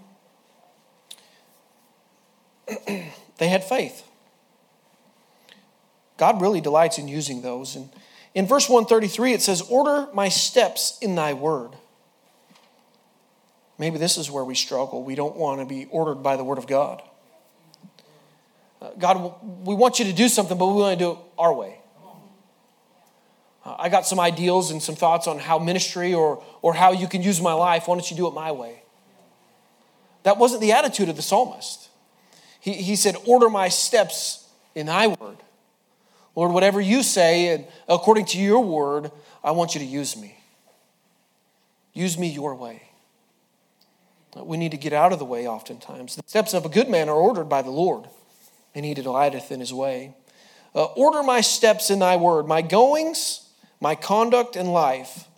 they 2.86 3.48
had 3.48 3.62
faith. 3.62 4.02
God 6.16 6.40
really 6.40 6.60
delights 6.60 6.98
in 6.98 7.06
using 7.08 7.42
those. 7.42 7.76
And 7.76 7.88
in 8.34 8.46
verse 8.46 8.68
133, 8.68 9.32
it 9.32 9.42
says, 9.42 9.62
Order 9.62 10.08
my 10.12 10.28
steps 10.28 10.98
in 11.00 11.14
thy 11.14 11.34
word. 11.34 11.70
Maybe 13.78 13.98
this 13.98 14.16
is 14.16 14.30
where 14.30 14.44
we 14.44 14.54
struggle. 14.54 15.02
We 15.02 15.14
don't 15.14 15.36
want 15.36 15.60
to 15.60 15.66
be 15.66 15.86
ordered 15.90 16.16
by 16.16 16.36
the 16.36 16.44
word 16.44 16.58
of 16.58 16.66
God. 16.66 17.02
Uh, 18.80 18.90
God, 18.98 19.34
we 19.64 19.74
want 19.74 19.98
you 19.98 20.04
to 20.04 20.12
do 20.12 20.28
something, 20.28 20.56
but 20.56 20.66
we 20.66 20.74
want 20.74 20.98
to 20.98 21.04
do 21.04 21.10
it 21.12 21.18
our 21.38 21.52
way. 21.52 21.78
Uh, 23.64 23.76
I 23.78 23.88
got 23.88 24.06
some 24.06 24.20
ideals 24.20 24.70
and 24.70 24.82
some 24.82 24.94
thoughts 24.94 25.26
on 25.26 25.38
how 25.38 25.58
ministry 25.58 26.14
or, 26.14 26.42
or 26.62 26.74
how 26.74 26.92
you 26.92 27.08
can 27.08 27.22
use 27.22 27.40
my 27.40 27.54
life. 27.54 27.88
Why 27.88 27.96
don't 27.96 28.10
you 28.10 28.16
do 28.16 28.26
it 28.28 28.34
my 28.34 28.52
way? 28.52 28.82
That 30.22 30.38
wasn't 30.38 30.60
the 30.60 30.72
attitude 30.72 31.08
of 31.08 31.16
the 31.16 31.22
psalmist. 31.22 31.88
He, 32.60 32.74
he 32.74 32.96
said, 32.96 33.16
Order 33.26 33.48
my 33.48 33.68
steps 33.68 34.48
in 34.74 34.86
thy 34.86 35.08
word. 35.08 35.36
Lord, 36.36 36.52
whatever 36.52 36.80
you 36.80 37.02
say, 37.02 37.48
and 37.48 37.66
according 37.88 38.26
to 38.26 38.38
your 38.38 38.64
word, 38.64 39.10
I 39.42 39.52
want 39.52 39.74
you 39.74 39.80
to 39.80 39.86
use 39.86 40.16
me. 40.16 40.36
Use 41.92 42.18
me 42.18 42.28
your 42.28 42.54
way. 42.54 42.82
We 44.36 44.56
need 44.56 44.72
to 44.72 44.76
get 44.76 44.92
out 44.92 45.12
of 45.12 45.18
the 45.18 45.24
way 45.24 45.46
oftentimes. 45.46 46.16
The 46.16 46.22
steps 46.26 46.54
of 46.54 46.64
a 46.64 46.68
good 46.68 46.88
man 46.88 47.08
are 47.08 47.14
ordered 47.14 47.48
by 47.48 47.62
the 47.62 47.70
Lord, 47.70 48.08
and 48.74 48.84
he 48.84 48.94
delighteth 48.94 49.52
in 49.52 49.60
his 49.60 49.72
way. 49.72 50.14
Uh, 50.74 50.84
order 50.84 51.22
my 51.22 51.40
steps 51.40 51.90
in 51.90 52.00
thy 52.00 52.16
word, 52.16 52.46
my 52.46 52.62
goings, 52.62 53.48
my 53.80 53.94
conduct, 53.94 54.56
and 54.56 54.72
life 54.72 55.28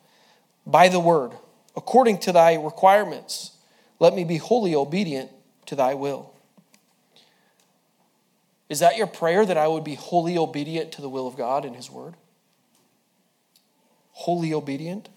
by 0.66 0.88
the 0.88 1.00
word, 1.00 1.32
according 1.76 2.18
to 2.20 2.32
thy 2.32 2.54
requirements. 2.54 3.52
Let 3.98 4.14
me 4.14 4.24
be 4.24 4.38
wholly 4.38 4.74
obedient 4.74 5.30
to 5.66 5.74
thy 5.74 5.94
will. 5.94 6.32
Is 8.68 8.80
that 8.80 8.96
your 8.96 9.06
prayer 9.06 9.46
that 9.46 9.56
I 9.56 9.68
would 9.68 9.84
be 9.84 9.94
wholly 9.94 10.36
obedient 10.36 10.92
to 10.92 11.02
the 11.02 11.08
will 11.08 11.26
of 11.26 11.36
God 11.36 11.64
and 11.64 11.76
His 11.76 11.90
Word? 11.90 12.14
Wholly 14.12 14.52
obedient? 14.52 15.08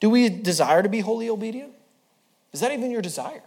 Do 0.00 0.08
we 0.08 0.28
desire 0.28 0.82
to 0.82 0.88
be 0.88 1.00
wholly 1.00 1.28
obedient? 1.28 1.72
Is 2.54 2.60
that 2.60 2.72
even 2.72 2.90
your 2.92 3.02
desire? 3.02 3.42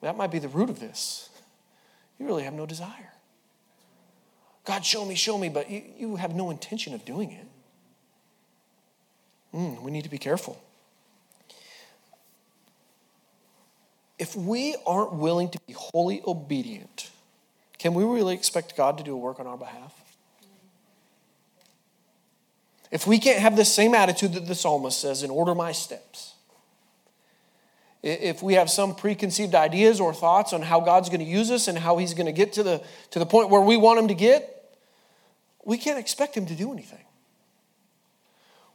That 0.00 0.16
might 0.16 0.32
be 0.32 0.38
the 0.38 0.48
root 0.48 0.70
of 0.70 0.80
this. 0.80 1.28
You 2.18 2.26
really 2.26 2.44
have 2.44 2.54
no 2.54 2.64
desire. 2.64 3.12
God, 4.64 4.84
show 4.84 5.04
me, 5.04 5.14
show 5.14 5.36
me, 5.36 5.50
but 5.50 5.70
you, 5.70 5.82
you 5.98 6.16
have 6.16 6.34
no 6.34 6.50
intention 6.50 6.94
of 6.94 7.04
doing 7.04 7.30
it. 7.30 7.46
Mm, 9.54 9.82
we 9.82 9.90
need 9.90 10.04
to 10.04 10.10
be 10.10 10.18
careful. 10.18 10.60
If 14.18 14.34
we 14.34 14.74
aren't 14.86 15.12
willing 15.12 15.50
to 15.50 15.60
be 15.66 15.74
wholly 15.74 16.22
obedient, 16.26 17.10
can 17.78 17.92
we 17.92 18.02
really 18.02 18.34
expect 18.34 18.76
God 18.76 18.96
to 18.96 19.04
do 19.04 19.12
a 19.12 19.16
work 19.16 19.40
on 19.40 19.46
our 19.46 19.58
behalf? 19.58 19.92
If 22.90 23.06
we 23.06 23.18
can't 23.18 23.40
have 23.40 23.56
the 23.56 23.64
same 23.64 23.94
attitude 23.94 24.32
that 24.34 24.46
the 24.46 24.54
psalmist 24.54 25.00
says, 25.00 25.22
in 25.22 25.30
order 25.30 25.54
my 25.54 25.72
steps, 25.72 26.31
if 28.02 28.42
we 28.42 28.54
have 28.54 28.68
some 28.68 28.94
preconceived 28.94 29.54
ideas 29.54 30.00
or 30.00 30.12
thoughts 30.12 30.52
on 30.52 30.62
how 30.62 30.80
God's 30.80 31.08
going 31.08 31.20
to 31.20 31.26
use 31.26 31.50
us 31.50 31.68
and 31.68 31.78
how 31.78 31.98
He's 31.98 32.14
going 32.14 32.26
to 32.26 32.32
get 32.32 32.54
to 32.54 32.62
the, 32.62 32.82
to 33.10 33.18
the 33.18 33.26
point 33.26 33.48
where 33.48 33.60
we 33.60 33.76
want 33.76 33.98
Him 33.98 34.08
to 34.08 34.14
get, 34.14 34.76
we 35.64 35.78
can't 35.78 35.98
expect 35.98 36.36
Him 36.36 36.46
to 36.46 36.54
do 36.54 36.72
anything. 36.72 37.04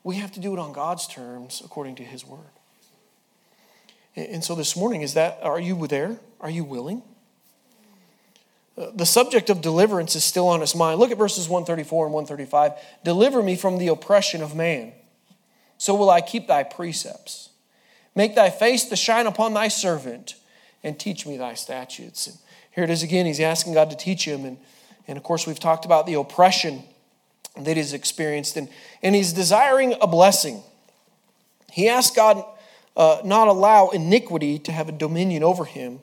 We 0.04 0.16
have 0.16 0.32
to 0.34 0.40
do 0.40 0.54
it 0.54 0.60
on 0.60 0.72
God's 0.72 1.08
terms 1.08 1.62
according 1.64 1.96
to 1.96 2.04
His 2.04 2.26
word. 2.26 2.40
And 4.16 4.44
so 4.44 4.56
this 4.56 4.76
morning, 4.76 5.02
is 5.02 5.14
that, 5.14 5.40
are 5.44 5.60
you 5.60 5.86
there? 5.88 6.18
Are 6.40 6.50
you 6.50 6.64
willing? 6.64 7.04
Uh, 8.78 8.92
the 8.94 9.06
subject 9.06 9.50
of 9.50 9.62
deliverance 9.62 10.16
is 10.16 10.24
still 10.24 10.48
on 10.48 10.62
his 10.62 10.76
mind. 10.76 11.00
Look 11.00 11.12
at 11.12 11.18
verses 11.18 11.50
134 11.50 12.06
and 12.06 12.14
135. 12.14 12.74
Deliver 13.04 13.44
me 13.44 13.56
from 13.56 13.78
the 13.78 13.88
oppression 13.90 14.42
of 14.42 14.56
man, 14.56 14.94
so 15.78 15.94
will 15.94 16.10
I 16.10 16.22
keep 16.22 16.48
thy 16.48 16.64
precepts. 16.64 17.50
Make 18.18 18.34
thy 18.34 18.50
face 18.50 18.86
to 18.86 18.96
shine 18.96 19.28
upon 19.28 19.54
thy 19.54 19.68
servant, 19.68 20.38
and 20.84 21.00
teach 21.00 21.28
me 21.28 21.38
thy 21.38 21.54
statutes. 21.54 22.26
And 22.26 22.36
here 22.72 22.84
it 22.84 22.90
is 22.90 23.04
again. 23.04 23.28
He's 23.28 23.40
asking 23.40 23.76
God 23.76 23.92
to 23.92 23.96
teach 23.96 24.26
him. 24.26 24.44
And, 24.44 24.58
and 25.08 25.18
of 25.20 25.24
course, 25.24 25.46
we've 25.46 25.60
talked 25.60 25.86
about 25.86 26.08
the 26.08 26.16
oppression 26.16 26.82
that 27.56 27.78
he's 27.78 27.94
experienced, 27.94 28.58
and, 28.58 28.70
and 29.04 29.14
he's 29.14 29.34
desiring 29.34 29.94
a 30.02 30.08
blessing. 30.08 30.64
He 31.72 31.88
asks 31.88 32.16
God 32.16 32.44
uh, 32.96 33.22
not 33.24 33.50
allow 33.50 33.90
iniquity 33.90 34.58
to 34.58 34.72
have 34.72 34.90
a 34.90 34.94
dominion 34.94 35.44
over 35.44 35.66
him 35.66 36.00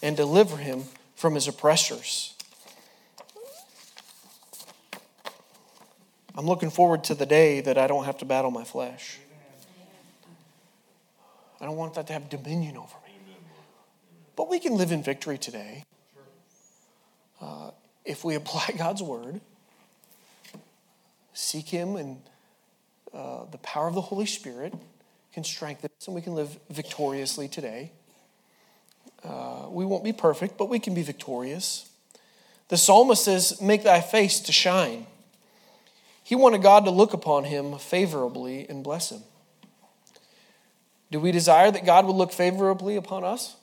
and 0.00 0.16
deliver 0.16 0.58
him 0.58 0.84
from 1.16 1.34
his 1.34 1.48
oppressors. 1.48 2.34
I'm 6.36 6.46
looking 6.46 6.70
forward 6.70 7.02
to 7.04 7.16
the 7.16 7.26
day 7.26 7.60
that 7.62 7.76
I 7.76 7.88
don't 7.88 8.04
have 8.04 8.18
to 8.18 8.24
battle 8.24 8.52
my 8.52 8.62
flesh. 8.62 9.18
I 11.60 11.64
don't 11.64 11.76
want 11.76 11.94
that 11.94 12.06
to 12.08 12.12
have 12.12 12.28
dominion 12.28 12.76
over 12.76 12.94
me. 13.06 13.36
But 14.36 14.48
we 14.48 14.60
can 14.60 14.76
live 14.76 14.92
in 14.92 15.02
victory 15.02 15.38
today 15.38 15.84
uh, 17.40 17.70
if 18.04 18.24
we 18.24 18.34
apply 18.34 18.74
God's 18.78 19.02
word, 19.02 19.40
seek 21.32 21.68
Him, 21.68 21.96
and 21.96 22.20
uh, 23.12 23.44
the 23.50 23.58
power 23.58 23.88
of 23.88 23.94
the 23.94 24.00
Holy 24.00 24.26
Spirit 24.26 24.74
can 25.32 25.44
strengthen 25.44 25.90
us, 25.98 26.06
and 26.06 26.14
we 26.14 26.22
can 26.22 26.34
live 26.34 26.58
victoriously 26.70 27.48
today. 27.48 27.92
Uh, 29.24 29.66
we 29.68 29.84
won't 29.84 30.04
be 30.04 30.12
perfect, 30.12 30.56
but 30.56 30.68
we 30.68 30.78
can 30.78 30.94
be 30.94 31.02
victorious. 31.02 31.88
The 32.68 32.76
psalmist 32.76 33.24
says, 33.24 33.60
Make 33.60 33.82
thy 33.82 34.00
face 34.00 34.40
to 34.40 34.52
shine. 34.52 35.06
He 36.22 36.34
wanted 36.34 36.62
God 36.62 36.84
to 36.84 36.90
look 36.90 37.14
upon 37.14 37.44
him 37.44 37.78
favorably 37.78 38.68
and 38.68 38.84
bless 38.84 39.10
him. 39.10 39.22
Do 41.10 41.20
we 41.20 41.32
desire 41.32 41.70
that 41.70 41.86
God 41.86 42.06
would 42.06 42.16
look 42.16 42.32
favorably 42.32 42.96
upon 42.96 43.24
us? 43.24 43.56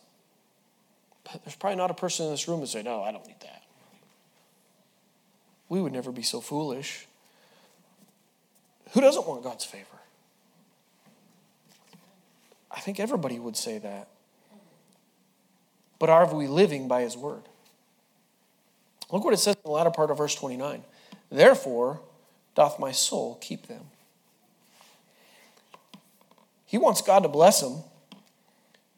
There's 1.43 1.55
probably 1.55 1.77
not 1.77 1.91
a 1.91 1.95
person 1.95 2.25
in 2.25 2.31
this 2.31 2.47
room 2.47 2.61
that 2.61 2.67
say, 2.67 2.83
No, 2.83 3.03
I 3.03 3.11
don't 3.11 3.25
need 3.25 3.39
that. 3.41 3.63
We 5.69 5.81
would 5.81 5.93
never 5.93 6.11
be 6.11 6.21
so 6.23 6.41
foolish. 6.41 7.07
Who 8.91 9.01
doesn't 9.01 9.27
want 9.27 9.43
God's 9.43 9.65
favor? 9.65 9.85
I 12.71 12.79
think 12.79 12.99
everybody 12.99 13.39
would 13.39 13.57
say 13.57 13.79
that 13.79 14.09
but 15.99 16.09
are 16.09 16.33
we 16.33 16.47
living 16.47 16.87
by 16.87 17.01
his 17.01 17.15
word? 17.15 17.43
Look 19.11 19.23
what 19.23 19.33
it 19.33 19.37
says 19.37 19.55
in 19.55 19.61
the 19.63 19.71
latter 19.71 19.91
part 19.91 20.11
of 20.11 20.17
verse 20.17 20.35
29. 20.35 20.83
Therefore 21.31 22.01
doth 22.53 22.79
my 22.79 22.91
soul 22.91 23.37
keep 23.41 23.67
them. 23.67 23.85
He 26.65 26.77
wants 26.77 27.01
God 27.01 27.23
to 27.23 27.29
bless 27.29 27.61
him, 27.61 27.83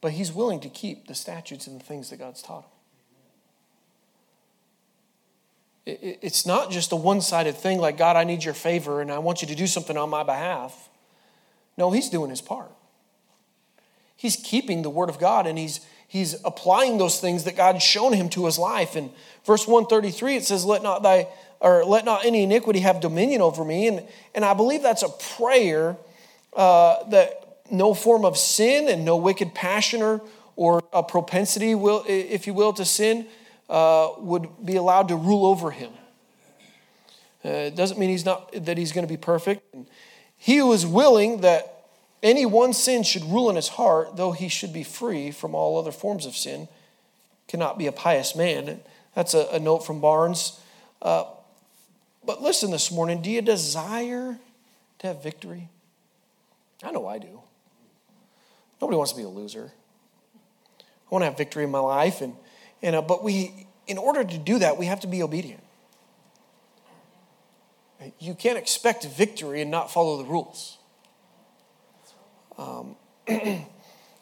but 0.01 0.13
he's 0.13 0.31
willing 0.31 0.59
to 0.61 0.69
keep 0.69 1.07
the 1.07 1.15
statutes 1.15 1.67
and 1.67 1.79
the 1.79 1.83
things 1.83 2.09
that 2.09 2.17
God's 2.17 2.41
taught 2.41 2.63
him. 5.85 5.97
It's 6.21 6.45
not 6.45 6.69
just 6.69 6.91
a 6.91 6.97
one 6.97 7.21
sided 7.21 7.55
thing 7.55 7.79
like, 7.79 7.97
God, 7.97 8.17
I 8.17 8.25
need 8.25 8.43
your 8.43 8.53
favor 8.53 9.01
and 9.01 9.09
I 9.11 9.19
want 9.19 9.41
you 9.41 9.47
to 9.47 9.55
do 9.55 9.67
something 9.67 9.95
on 9.95 10.09
my 10.09 10.23
behalf. 10.23 10.89
No, 11.77 11.91
he's 11.91 12.09
doing 12.09 12.29
his 12.29 12.41
part. 12.41 12.71
he's 14.15 14.35
keeping 14.35 14.81
the 14.81 14.89
word 14.89 15.09
of 15.09 15.19
God 15.19 15.47
and 15.47 15.57
he's 15.57 15.79
he's 16.07 16.35
applying 16.43 16.97
those 16.97 17.19
things 17.19 17.43
that 17.43 17.55
God's 17.55 17.83
shown 17.83 18.13
him 18.13 18.29
to 18.29 18.45
his 18.45 18.57
life. 18.57 18.95
And 18.95 19.11
verse 19.45 19.67
133, 19.67 20.37
it 20.37 20.43
says, 20.45 20.65
Let 20.65 20.81
not 20.83 21.03
thy 21.03 21.27
or 21.59 21.83
let 21.85 22.05
not 22.05 22.25
any 22.25 22.43
iniquity 22.43 22.79
have 22.79 22.99
dominion 22.99 23.41
over 23.41 23.65
me. 23.65 23.87
And, 23.87 24.07
and 24.35 24.45
I 24.45 24.53
believe 24.53 24.83
that's 24.83 25.03
a 25.03 25.09
prayer 25.09 25.97
uh, 26.55 27.03
that 27.09 27.46
no 27.71 27.93
form 27.93 28.25
of 28.25 28.37
sin 28.37 28.87
and 28.87 29.05
no 29.05 29.17
wicked 29.17 29.53
passion 29.53 30.01
or, 30.01 30.21
or 30.55 30.83
a 30.93 31.03
propensity, 31.03 31.75
will, 31.75 32.03
if 32.07 32.47
you 32.47 32.53
will, 32.53 32.73
to 32.73 32.85
sin 32.85 33.27
uh, 33.69 34.09
would 34.17 34.47
be 34.65 34.75
allowed 34.75 35.09
to 35.09 35.15
rule 35.15 35.45
over 35.45 35.71
him. 35.71 35.91
Uh, 37.43 37.49
it 37.49 37.75
doesn't 37.75 37.99
mean 37.99 38.09
he's 38.09 38.25
not 38.25 38.51
that 38.65 38.77
he's 38.77 38.91
going 38.91 39.05
to 39.05 39.11
be 39.11 39.17
perfect. 39.17 39.63
He 40.37 40.57
who 40.57 40.71
is 40.73 40.85
willing 40.85 41.41
that 41.41 41.85
any 42.23 42.45
one 42.45 42.73
sin 42.73 43.03
should 43.03 43.23
rule 43.23 43.49
in 43.49 43.55
his 43.55 43.69
heart, 43.69 44.17
though 44.17 44.31
he 44.31 44.49
should 44.49 44.73
be 44.73 44.83
free 44.83 45.31
from 45.31 45.53
all 45.53 45.77
other 45.77 45.91
forms 45.91 46.25
of 46.25 46.35
sin, 46.35 46.67
cannot 47.47 47.77
be 47.77 47.87
a 47.87 47.91
pious 47.91 48.35
man. 48.35 48.81
That's 49.15 49.33
a, 49.33 49.47
a 49.51 49.59
note 49.59 49.85
from 49.85 50.01
Barnes. 50.01 50.59
Uh, 51.01 51.25
but 52.25 52.41
listen 52.41 52.71
this 52.71 52.91
morning 52.91 53.21
do 53.21 53.29
you 53.29 53.41
desire 53.41 54.37
to 54.99 55.07
have 55.07 55.23
victory? 55.23 55.69
I 56.83 56.91
know 56.91 57.07
I 57.07 57.19
do. 57.19 57.41
Nobody 58.81 58.97
wants 58.97 59.11
to 59.11 59.17
be 59.17 59.23
a 59.23 59.29
loser. 59.29 59.71
I 60.79 60.83
want 61.09 61.21
to 61.21 61.25
have 61.27 61.37
victory 61.37 61.63
in 61.63 61.71
my 61.71 61.79
life, 61.79 62.21
and, 62.21 62.35
and 62.81 62.95
uh, 62.95 63.01
but 63.01 63.23
we, 63.23 63.67
in 63.87 63.97
order 63.97 64.23
to 64.23 64.37
do 64.37 64.59
that, 64.59 64.77
we 64.77 64.85
have 64.85 64.99
to 65.01 65.07
be 65.07 65.23
obedient. 65.23 65.63
You 68.19 68.35
can't 68.35 68.57
expect 68.57 69.05
victory 69.05 69.61
and 69.61 69.71
not 69.71 69.91
follow 69.91 70.17
the 70.17 70.25
rules. 70.25 70.77
Um, 72.57 72.95
you, 73.27 73.63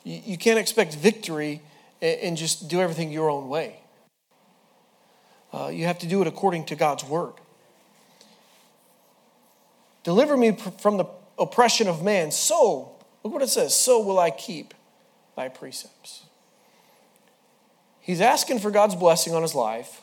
you 0.04 0.38
can't 0.38 0.60
expect 0.60 0.96
victory 0.96 1.62
and, 2.02 2.20
and, 2.22 2.38
just 2.38 2.68
do 2.68 2.82
everything 2.82 3.12
your 3.12 3.30
own 3.30 3.48
way. 3.48 3.80
Uh, 5.54 5.70
you 5.70 5.86
have 5.86 6.00
to 6.00 6.08
do 6.08 6.22
it 6.22 6.28
according 6.28 6.66
to 6.66 6.76
God's 6.76 7.04
word. 7.04 7.34
Deliver 10.04 10.36
me 10.38 10.58
from 10.80 10.98
the 10.98 11.06
oppression 11.40 11.88
of 11.88 12.04
man. 12.04 12.32
So, 12.32 12.95
look 13.26 13.34
what 13.34 13.42
it 13.42 13.50
says 13.50 13.74
so 13.74 14.00
will 14.00 14.20
I 14.20 14.30
keep 14.30 14.76
thy 15.36 15.50
precepts. 15.50 16.26
He's 18.00 18.22
asking 18.22 18.60
for 18.60 18.70
God's 18.70 18.96
blessing 18.96 19.34
on 19.34 19.42
his 19.42 19.56
life. 19.56 20.02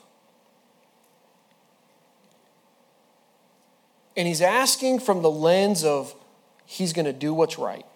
And 4.17 4.27
he's 4.27 4.43
asking 4.43 4.99
from 4.99 5.23
the 5.23 5.31
lens 5.31 5.85
of 5.85 6.15
he's 6.67 6.93
going 6.93 7.07
to 7.07 7.13
do 7.13 7.33
what's 7.33 7.59
right. 7.59 7.87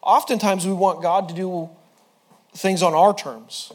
Oftentimes, 0.00 0.66
we 0.66 0.72
want 0.72 1.02
God 1.02 1.28
to 1.28 1.34
do 1.34 1.68
things 2.54 2.82
on 2.82 2.94
our 2.94 3.14
terms. 3.14 3.70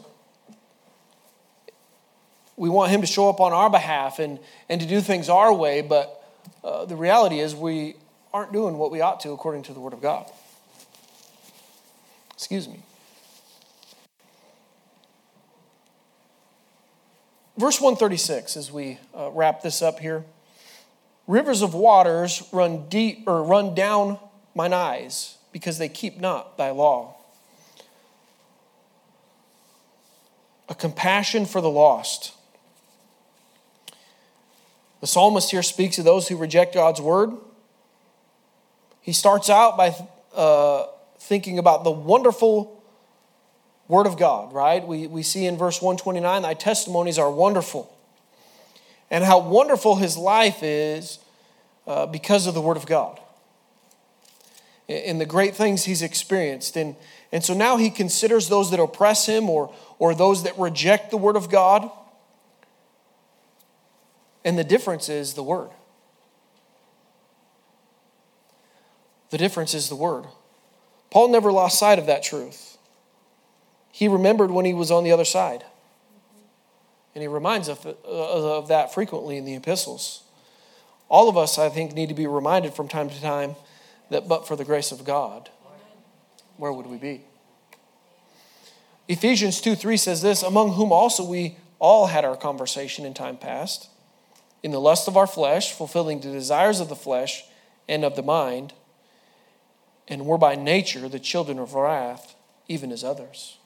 We 2.56 2.68
want 2.68 2.90
him 2.90 3.00
to 3.00 3.06
show 3.06 3.30
up 3.30 3.38
on 3.38 3.52
our 3.52 3.70
behalf 3.70 4.18
and, 4.18 4.40
and 4.68 4.80
to 4.80 4.88
do 4.88 5.00
things 5.00 5.28
our 5.28 5.54
way, 5.54 5.82
but 5.82 6.20
uh, 6.64 6.84
the 6.84 6.96
reality 6.96 7.38
is 7.38 7.54
we 7.54 7.94
aren't 8.36 8.52
doing 8.52 8.76
what 8.76 8.90
we 8.90 9.00
ought 9.00 9.18
to 9.18 9.30
according 9.30 9.62
to 9.62 9.72
the 9.72 9.80
Word 9.80 9.94
of 9.94 10.02
God. 10.02 10.30
Excuse 12.34 12.68
me. 12.68 12.80
Verse 17.56 17.80
136, 17.80 18.58
as 18.58 18.70
we 18.70 18.98
uh, 19.16 19.30
wrap 19.30 19.62
this 19.62 19.80
up 19.80 20.00
here. 20.00 20.22
Rivers 21.26 21.62
of 21.62 21.72
waters 21.72 22.42
run 22.52 22.90
deep 22.90 23.24
or 23.26 23.42
run 23.42 23.74
down 23.74 24.18
mine 24.54 24.74
eyes 24.74 25.38
because 25.50 25.78
they 25.78 25.88
keep 25.88 26.20
not 26.20 26.58
thy 26.58 26.72
law. 26.72 27.16
A 30.68 30.74
compassion 30.74 31.46
for 31.46 31.62
the 31.62 31.70
lost. 31.70 32.34
The 35.00 35.06
psalmist 35.06 35.50
here 35.50 35.62
speaks 35.62 35.96
of 35.96 36.04
those 36.04 36.28
who 36.28 36.36
reject 36.36 36.74
God's 36.74 37.00
word. 37.00 37.30
He 39.06 39.12
starts 39.12 39.48
out 39.48 39.76
by 39.76 39.94
uh, 40.34 40.86
thinking 41.20 41.60
about 41.60 41.84
the 41.84 41.92
wonderful 41.92 42.82
word 43.86 44.08
of 44.08 44.18
God, 44.18 44.52
right? 44.52 44.84
We, 44.84 45.06
we 45.06 45.22
see 45.22 45.46
in 45.46 45.56
verse 45.56 45.80
129 45.80 46.42
thy 46.42 46.54
testimonies 46.54 47.16
are 47.16 47.30
wonderful. 47.30 47.96
And 49.08 49.22
how 49.22 49.38
wonderful 49.38 49.94
his 49.94 50.16
life 50.16 50.64
is 50.64 51.20
uh, 51.86 52.06
because 52.06 52.48
of 52.48 52.54
the 52.54 52.60
word 52.60 52.76
of 52.76 52.86
God 52.86 53.20
and 54.88 55.20
the 55.20 55.26
great 55.26 55.54
things 55.54 55.84
he's 55.84 56.02
experienced. 56.02 56.76
And, 56.76 56.96
and 57.30 57.44
so 57.44 57.54
now 57.54 57.76
he 57.76 57.90
considers 57.90 58.48
those 58.48 58.72
that 58.72 58.80
oppress 58.80 59.26
him 59.26 59.48
or, 59.48 59.72
or 60.00 60.16
those 60.16 60.42
that 60.42 60.58
reject 60.58 61.12
the 61.12 61.16
word 61.16 61.36
of 61.36 61.48
God 61.48 61.88
and 64.44 64.58
the 64.58 64.64
difference 64.64 65.08
is 65.08 65.34
the 65.34 65.44
word. 65.44 65.70
The 69.36 69.44
difference 69.44 69.74
is 69.74 69.90
the 69.90 69.96
word. 69.96 70.24
Paul 71.10 71.28
never 71.28 71.52
lost 71.52 71.78
sight 71.78 71.98
of 71.98 72.06
that 72.06 72.22
truth. 72.22 72.78
He 73.92 74.08
remembered 74.08 74.50
when 74.50 74.64
he 74.64 74.72
was 74.72 74.90
on 74.90 75.04
the 75.04 75.12
other 75.12 75.26
side. 75.26 75.62
And 77.14 77.20
he 77.20 77.28
reminds 77.28 77.68
of, 77.68 77.84
uh, 77.84 77.92
of 78.02 78.68
that 78.68 78.94
frequently 78.94 79.36
in 79.36 79.44
the 79.44 79.54
epistles. 79.54 80.22
All 81.10 81.28
of 81.28 81.36
us, 81.36 81.58
I 81.58 81.68
think, 81.68 81.92
need 81.92 82.08
to 82.08 82.14
be 82.14 82.26
reminded 82.26 82.72
from 82.72 82.88
time 82.88 83.10
to 83.10 83.20
time 83.20 83.56
that 84.08 84.26
but 84.26 84.48
for 84.48 84.56
the 84.56 84.64
grace 84.64 84.90
of 84.90 85.04
God, 85.04 85.50
where 86.56 86.72
would 86.72 86.86
we 86.86 86.96
be? 86.96 87.20
Ephesians 89.06 89.60
2 89.60 89.74
3 89.74 89.98
says 89.98 90.22
this 90.22 90.42
Among 90.42 90.72
whom 90.72 90.92
also 90.92 91.22
we 91.22 91.58
all 91.78 92.06
had 92.06 92.24
our 92.24 92.38
conversation 92.38 93.04
in 93.04 93.12
time 93.12 93.36
past 93.36 93.90
in 94.62 94.70
the 94.70 94.80
lust 94.80 95.08
of 95.08 95.16
our 95.18 95.26
flesh, 95.26 95.74
fulfilling 95.74 96.20
the 96.20 96.32
desires 96.32 96.80
of 96.80 96.88
the 96.88 96.96
flesh 96.96 97.44
and 97.86 98.02
of 98.02 98.16
the 98.16 98.22
mind, 98.22 98.72
and 100.08 100.26
were 100.26 100.38
by 100.38 100.54
nature 100.54 101.08
the 101.08 101.18
children 101.18 101.58
of 101.58 101.74
wrath, 101.74 102.34
even 102.68 102.92
as 102.92 103.02
others. 103.02 103.58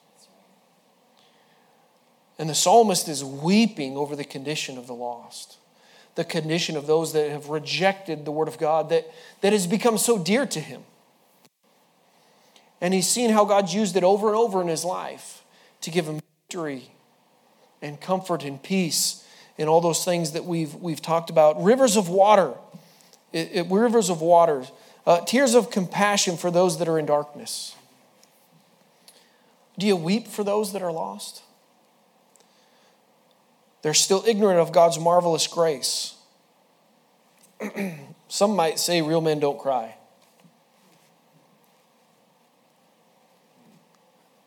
And 2.38 2.48
the 2.48 2.54
psalmist 2.54 3.08
is 3.08 3.22
weeping 3.22 3.96
over 3.96 4.16
the 4.16 4.24
condition 4.24 4.78
of 4.78 4.86
the 4.86 4.94
lost, 4.94 5.58
the 6.14 6.24
condition 6.24 6.76
of 6.76 6.86
those 6.86 7.12
that 7.12 7.30
have 7.30 7.50
rejected 7.50 8.24
the 8.24 8.32
word 8.32 8.48
of 8.48 8.58
God 8.58 8.88
that, 8.88 9.10
that 9.42 9.52
has 9.52 9.66
become 9.66 9.98
so 9.98 10.18
dear 10.18 10.46
to 10.46 10.60
him. 10.60 10.82
And 12.80 12.94
he's 12.94 13.08
seen 13.08 13.30
how 13.30 13.44
God's 13.44 13.74
used 13.74 13.94
it 13.96 14.04
over 14.04 14.28
and 14.28 14.36
over 14.36 14.62
in 14.62 14.68
his 14.68 14.84
life 14.84 15.42
to 15.82 15.90
give 15.90 16.06
him 16.06 16.20
victory 16.48 16.90
and 17.82 18.00
comfort 18.00 18.42
and 18.42 18.62
peace 18.62 19.24
and 19.58 19.68
all 19.68 19.82
those 19.82 20.04
things 20.04 20.32
that 20.32 20.46
we've, 20.46 20.74
we've 20.76 21.02
talked 21.02 21.28
about. 21.28 21.62
Rivers 21.62 21.96
of 21.96 22.08
water, 22.08 22.54
it, 23.32 23.50
it, 23.52 23.66
rivers 23.70 24.08
of 24.08 24.22
water, 24.22 24.64
uh, 25.06 25.20
tears 25.22 25.54
of 25.54 25.70
compassion 25.70 26.36
for 26.36 26.50
those 26.50 26.78
that 26.78 26.88
are 26.88 26.98
in 26.98 27.06
darkness. 27.06 27.74
Do 29.78 29.86
you 29.86 29.96
weep 29.96 30.28
for 30.28 30.44
those 30.44 30.72
that 30.72 30.82
are 30.82 30.92
lost? 30.92 31.42
They're 33.82 33.94
still 33.94 34.22
ignorant 34.26 34.60
of 34.60 34.72
God's 34.72 34.98
marvelous 34.98 35.46
grace. 35.46 36.14
Some 38.28 38.54
might 38.54 38.78
say 38.78 39.00
real 39.00 39.20
men 39.20 39.40
don't 39.40 39.58
cry. 39.58 39.96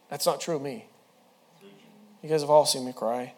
That's 0.10 0.26
not 0.28 0.40
true 0.40 0.58
of 0.58 0.62
me. 0.62 0.86
You 2.22 2.30
guys 2.30 2.42
have 2.42 2.50
all 2.50 2.66
seen 2.66 2.86
me 2.86 2.94
cry. 2.94 3.34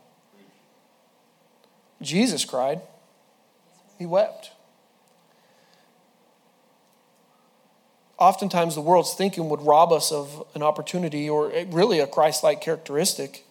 Jesus 2.01 2.43
cried, 2.43 2.81
he 3.97 4.05
wept. 4.05 4.51
Oftentimes, 8.17 8.75
the 8.75 8.81
world's 8.81 9.13
thinking 9.13 9.49
would 9.49 9.61
rob 9.61 9.91
us 9.91 10.11
of 10.11 10.45
an 10.55 10.63
opportunity 10.63 11.29
or 11.29 11.51
really 11.67 11.99
a 11.99 12.07
Christ 12.07 12.43
like 12.43 12.61
characteristic. 12.61 13.45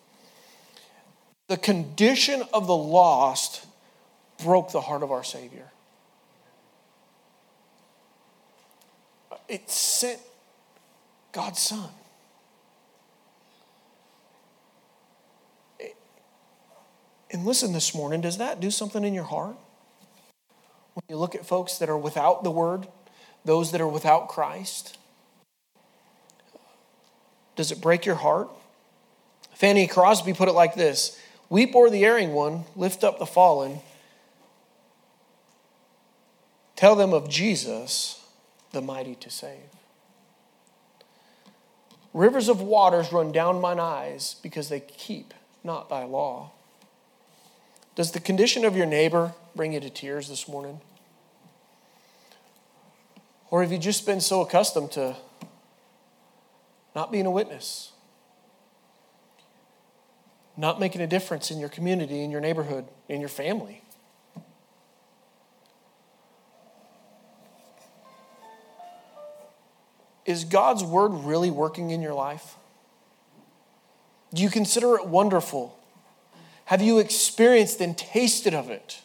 The 1.49 1.59
condition 1.59 2.43
of 2.53 2.67
the 2.67 2.77
lost 2.77 3.67
broke 4.43 4.73
the 4.73 4.81
heart 4.81 5.03
of 5.03 5.13
our 5.13 5.23
Savior. 5.23 5.71
It 9.49 9.69
sent 9.71 10.21
God's 11.33 11.61
Son. 11.61 11.91
And 17.31 17.45
listen 17.45 17.73
this 17.73 17.95
morning, 17.95 18.21
does 18.21 18.39
that 18.39 18.61
do 18.61 18.71
something 18.71 19.05
in 19.05 19.13
your 19.13 19.25
heart? 19.25 19.57
When 20.95 21.03
you 21.09 21.17
look 21.17 21.35
at 21.35 21.45
folks 21.45 21.79
that 21.79 21.91
are 21.91 21.99
without 21.99 22.45
the 22.45 22.51
word, 22.51 22.87
those 23.45 23.73
that 23.73 23.81
are 23.81 23.89
without 23.89 24.29
Christ, 24.29 24.97
does 27.57 27.71
it 27.71 27.81
break 27.81 28.05
your 28.05 28.17
heart? 28.17 28.49
Fanny 29.55 29.87
Crosby 29.87 30.33
put 30.33 30.49
it 30.49 30.53
like 30.53 30.75
this 30.75 31.19
Weep 31.49 31.75
o'er 31.75 31.91
the 31.91 32.05
erring 32.05 32.33
one, 32.33 32.65
lift 32.75 33.05
up 33.05 33.19
the 33.19 33.27
fallen. 33.27 33.81
Tell 36.77 36.97
them 36.97 37.13
of 37.13 37.29
Jesus, 37.29 38.25
the 38.73 38.81
mighty 38.81 39.15
to 39.17 39.31
save. 39.31 39.71
Rivers 42.13 42.49
of 42.49 42.61
waters 42.61 43.13
run 43.13 43.33
down 43.33 43.61
mine 43.61 43.81
eyes 43.81 44.37
because 44.43 44.69
they 44.69 44.81
keep 44.81 45.35
not 45.63 45.89
thy 45.89 46.05
law. 46.05 46.51
Does 47.95 48.11
the 48.11 48.21
condition 48.21 48.65
of 48.65 48.77
your 48.77 48.87
neighbor 48.87 49.35
bring 49.55 49.73
you 49.73 49.81
to 49.81 49.91
tears 49.91 50.29
this 50.29 50.49
morning? 50.49 50.81
Or 53.55 53.63
have 53.63 53.71
you 53.71 53.79
just 53.79 54.05
been 54.05 54.21
so 54.21 54.41
accustomed 54.41 54.91
to 54.91 55.15
not 56.93 57.13
being 57.13 57.25
a 57.25 57.31
witness? 57.31 57.93
Not 60.57 60.81
making 60.81 61.03
a 61.03 61.07
difference 61.07 61.53
in 61.53 61.61
your 61.61 61.69
community, 61.69 62.25
in 62.25 62.33
your 62.33 62.41
neighborhood, 62.41 62.85
in 63.09 63.21
your 63.21 63.29
family? 63.29 63.85
Is 70.27 70.43
God's 70.43 70.83
word 70.83 71.11
really 71.11 71.53
working 71.53 71.93
in 71.93 72.03
your 72.03 72.15
life? 72.15 72.57
Do 74.35 74.43
you 74.43 74.51
consider 74.51 74.97
it 74.97 75.07
wonderful? 75.07 75.79
Have 76.65 76.83
you 76.83 76.99
experienced 76.99 77.81
and 77.81 77.97
tasted 77.97 78.53
of 78.53 78.69
it 78.69 79.01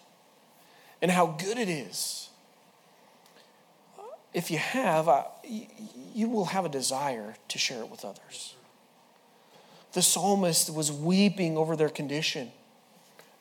and 1.03 1.11
how 1.11 1.27
good 1.27 1.59
it 1.59 1.69
is? 1.69 2.28
If 4.33 4.51
you 4.51 4.57
have, 4.57 5.09
you 6.13 6.29
will 6.29 6.45
have 6.45 6.65
a 6.65 6.69
desire 6.69 7.35
to 7.47 7.57
share 7.57 7.81
it 7.81 7.89
with 7.89 8.05
others. 8.05 8.55
The 9.93 10.01
psalmist 10.01 10.73
was 10.73 10.91
weeping 10.91 11.57
over 11.57 11.75
their 11.75 11.89
condition, 11.89 12.51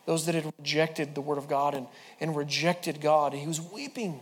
those 0.06 0.24
that 0.26 0.34
had 0.34 0.52
rejected 0.58 1.14
the 1.14 1.20
word 1.20 1.36
of 1.36 1.48
God 1.48 1.74
and, 1.74 1.86
and 2.20 2.34
rejected 2.34 3.00
God. 3.00 3.34
He 3.34 3.46
was 3.46 3.60
weeping. 3.60 4.20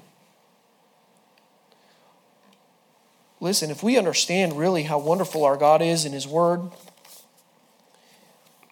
Listen, 3.38 3.70
if 3.70 3.82
we 3.82 3.98
understand 3.98 4.58
really 4.58 4.82
how 4.84 4.98
wonderful 4.98 5.44
our 5.44 5.56
God 5.56 5.82
is 5.82 6.04
in 6.04 6.12
His 6.12 6.26
Word, 6.26 6.62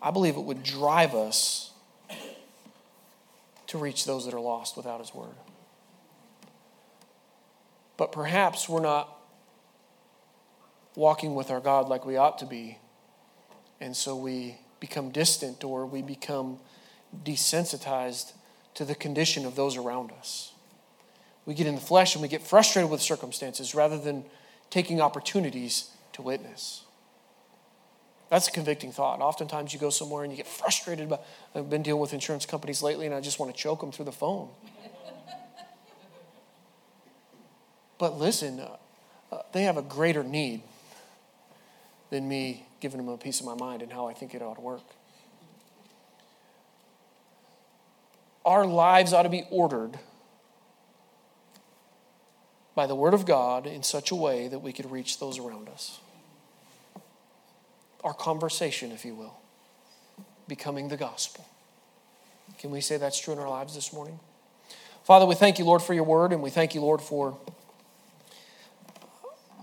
I 0.00 0.10
believe 0.10 0.36
it 0.36 0.40
would 0.40 0.62
drive 0.62 1.14
us 1.14 1.70
to 3.66 3.78
reach 3.78 4.04
those 4.04 4.24
that 4.24 4.34
are 4.34 4.40
lost 4.40 4.76
without 4.76 5.00
His 5.00 5.14
Word. 5.14 5.34
But 7.96 8.12
perhaps 8.12 8.68
we're 8.68 8.80
not 8.80 9.08
walking 10.96 11.34
with 11.34 11.50
our 11.50 11.60
God 11.60 11.88
like 11.88 12.04
we 12.04 12.16
ought 12.16 12.38
to 12.38 12.46
be, 12.46 12.78
and 13.80 13.96
so 13.96 14.16
we 14.16 14.58
become 14.80 15.10
distant 15.10 15.64
or 15.64 15.86
we 15.86 16.02
become 16.02 16.58
desensitized 17.24 18.32
to 18.74 18.84
the 18.84 18.94
condition 18.94 19.46
of 19.46 19.56
those 19.56 19.76
around 19.76 20.12
us. 20.12 20.52
We 21.46 21.54
get 21.54 21.66
in 21.66 21.74
the 21.74 21.80
flesh 21.80 22.14
and 22.14 22.22
we 22.22 22.28
get 22.28 22.42
frustrated 22.42 22.90
with 22.90 23.00
circumstances 23.00 23.74
rather 23.74 23.98
than 23.98 24.24
taking 24.70 25.00
opportunities 25.00 25.90
to 26.14 26.22
witness. 26.22 26.84
That's 28.30 28.48
a 28.48 28.50
convicting 28.50 28.90
thought. 28.90 29.20
Oftentimes 29.20 29.72
you 29.72 29.78
go 29.78 29.90
somewhere 29.90 30.24
and 30.24 30.32
you 30.32 30.36
get 30.36 30.46
frustrated 30.48 31.06
about. 31.06 31.22
I've 31.54 31.70
been 31.70 31.82
dealing 31.82 32.00
with 32.00 32.12
insurance 32.12 32.46
companies 32.46 32.82
lately 32.82 33.06
and 33.06 33.14
I 33.14 33.20
just 33.20 33.38
want 33.38 33.54
to 33.54 33.60
choke 33.60 33.80
them 33.80 33.92
through 33.92 34.06
the 34.06 34.12
phone. 34.12 34.48
But 38.04 38.18
listen, 38.18 38.60
uh, 38.60 38.76
uh, 39.32 39.38
they 39.54 39.62
have 39.62 39.78
a 39.78 39.82
greater 39.82 40.22
need 40.22 40.60
than 42.10 42.28
me 42.28 42.66
giving 42.78 42.98
them 42.98 43.08
a 43.08 43.16
piece 43.16 43.40
of 43.40 43.46
my 43.46 43.54
mind 43.54 43.80
and 43.80 43.90
how 43.90 44.06
I 44.06 44.12
think 44.12 44.34
it 44.34 44.42
ought 44.42 44.56
to 44.56 44.60
work. 44.60 44.82
Our 48.44 48.66
lives 48.66 49.14
ought 49.14 49.22
to 49.22 49.30
be 49.30 49.46
ordered 49.50 49.98
by 52.74 52.86
the 52.86 52.94
Word 52.94 53.14
of 53.14 53.24
God 53.24 53.66
in 53.66 53.82
such 53.82 54.10
a 54.10 54.14
way 54.14 54.48
that 54.48 54.58
we 54.58 54.70
could 54.70 54.90
reach 54.90 55.18
those 55.18 55.38
around 55.38 55.70
us. 55.70 55.98
Our 58.04 58.12
conversation, 58.12 58.92
if 58.92 59.06
you 59.06 59.14
will, 59.14 59.38
becoming 60.46 60.88
the 60.88 60.98
gospel. 60.98 61.46
Can 62.58 62.70
we 62.70 62.82
say 62.82 62.98
that's 62.98 63.18
true 63.18 63.32
in 63.32 63.38
our 63.38 63.48
lives 63.48 63.74
this 63.74 63.94
morning? 63.94 64.20
Father, 65.04 65.24
we 65.24 65.34
thank 65.34 65.58
you, 65.58 65.64
Lord, 65.64 65.80
for 65.80 65.94
your 65.94 66.04
word, 66.04 66.34
and 66.34 66.42
we 66.42 66.50
thank 66.50 66.74
you, 66.74 66.82
Lord, 66.82 67.00
for, 67.00 67.38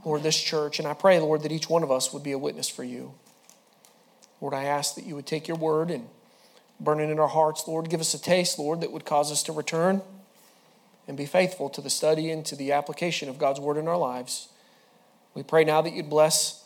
Lord, 0.04 0.24
this 0.24 0.42
church. 0.42 0.80
And 0.80 0.88
I 0.88 0.94
pray, 0.94 1.20
Lord, 1.20 1.44
that 1.44 1.52
each 1.52 1.70
one 1.70 1.84
of 1.84 1.92
us 1.92 2.14
would 2.14 2.24
be 2.24 2.32
a 2.32 2.38
witness 2.38 2.70
for 2.70 2.84
you. 2.84 3.14
Lord, 4.40 4.54
I 4.54 4.64
ask 4.64 4.96
that 4.96 5.06
you 5.06 5.16
would 5.16 5.28
take 5.28 5.48
your 5.48 5.58
word 5.58 5.92
and 5.92 6.08
burn 6.80 7.00
it 7.00 7.10
in 7.10 7.20
our 7.20 7.28
hearts, 7.28 7.68
Lord. 7.68 7.90
Give 7.90 8.02
us 8.02 8.14
a 8.14 8.22
taste, 8.22 8.58
Lord, 8.58 8.82
that 8.82 8.92
would 8.92 9.06
cause 9.06 9.32
us 9.32 9.44
to 9.44 9.52
return 9.52 10.02
and 11.08 11.16
be 11.16 11.26
faithful 11.26 11.70
to 11.70 11.82
the 11.82 11.90
study 11.90 12.32
and 12.32 12.46
to 12.46 12.56
the 12.56 12.72
application 12.72 13.30
of 13.30 13.38
God's 13.38 13.60
word 13.60 13.78
in 13.78 13.88
our 13.88 13.98
lives. 13.98 14.48
We 15.34 15.44
pray 15.44 15.64
now 15.64 15.82
that 15.82 15.94
you'd 15.94 16.10
bless 16.10 16.64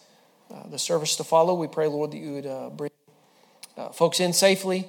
uh, 0.54 0.68
the 0.70 0.80
service 0.80 1.16
to 1.18 1.24
follow. 1.24 1.54
We 1.54 1.68
pray, 1.68 1.88
Lord, 1.88 2.12
that 2.12 2.18
you 2.18 2.34
would 2.34 2.46
uh, 2.46 2.70
bring 2.70 2.92
uh, 3.78 3.90
folks 3.90 4.20
in 4.20 4.34
safely. 4.34 4.88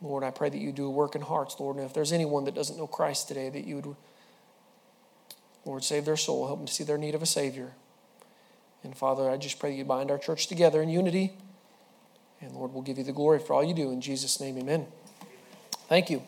Lord, 0.00 0.22
I 0.22 0.30
pray 0.30 0.48
that 0.48 0.58
you 0.58 0.72
do 0.72 0.86
a 0.86 0.90
work 0.90 1.14
in 1.14 1.22
hearts, 1.22 1.56
Lord. 1.58 1.76
And 1.76 1.86
if 1.86 1.94
there's 1.94 2.12
anyone 2.12 2.44
that 2.44 2.54
doesn't 2.54 2.76
know 2.76 2.86
Christ 2.86 3.28
today, 3.28 3.48
that 3.48 3.64
you 3.64 3.76
would, 3.76 3.96
Lord, 5.66 5.84
save 5.84 6.04
their 6.04 6.16
soul, 6.16 6.46
help 6.46 6.60
them 6.60 6.66
to 6.66 6.72
see 6.72 6.84
their 6.84 6.96
need 6.96 7.14
of 7.14 7.22
a 7.22 7.26
Savior. 7.26 7.72
And 8.84 8.96
Father, 8.96 9.28
I 9.28 9.36
just 9.36 9.58
pray 9.58 9.72
that 9.72 9.76
you 9.76 9.84
bind 9.84 10.10
our 10.12 10.18
church 10.18 10.46
together 10.46 10.80
in 10.80 10.88
unity. 10.88 11.32
And 12.40 12.52
Lord, 12.52 12.72
we'll 12.72 12.82
give 12.82 12.98
you 12.98 13.04
the 13.04 13.12
glory 13.12 13.40
for 13.40 13.52
all 13.52 13.64
you 13.64 13.74
do. 13.74 13.90
In 13.90 14.00
Jesus' 14.00 14.40
name, 14.40 14.56
amen. 14.56 14.86
Thank 15.88 16.08
you. 16.08 16.22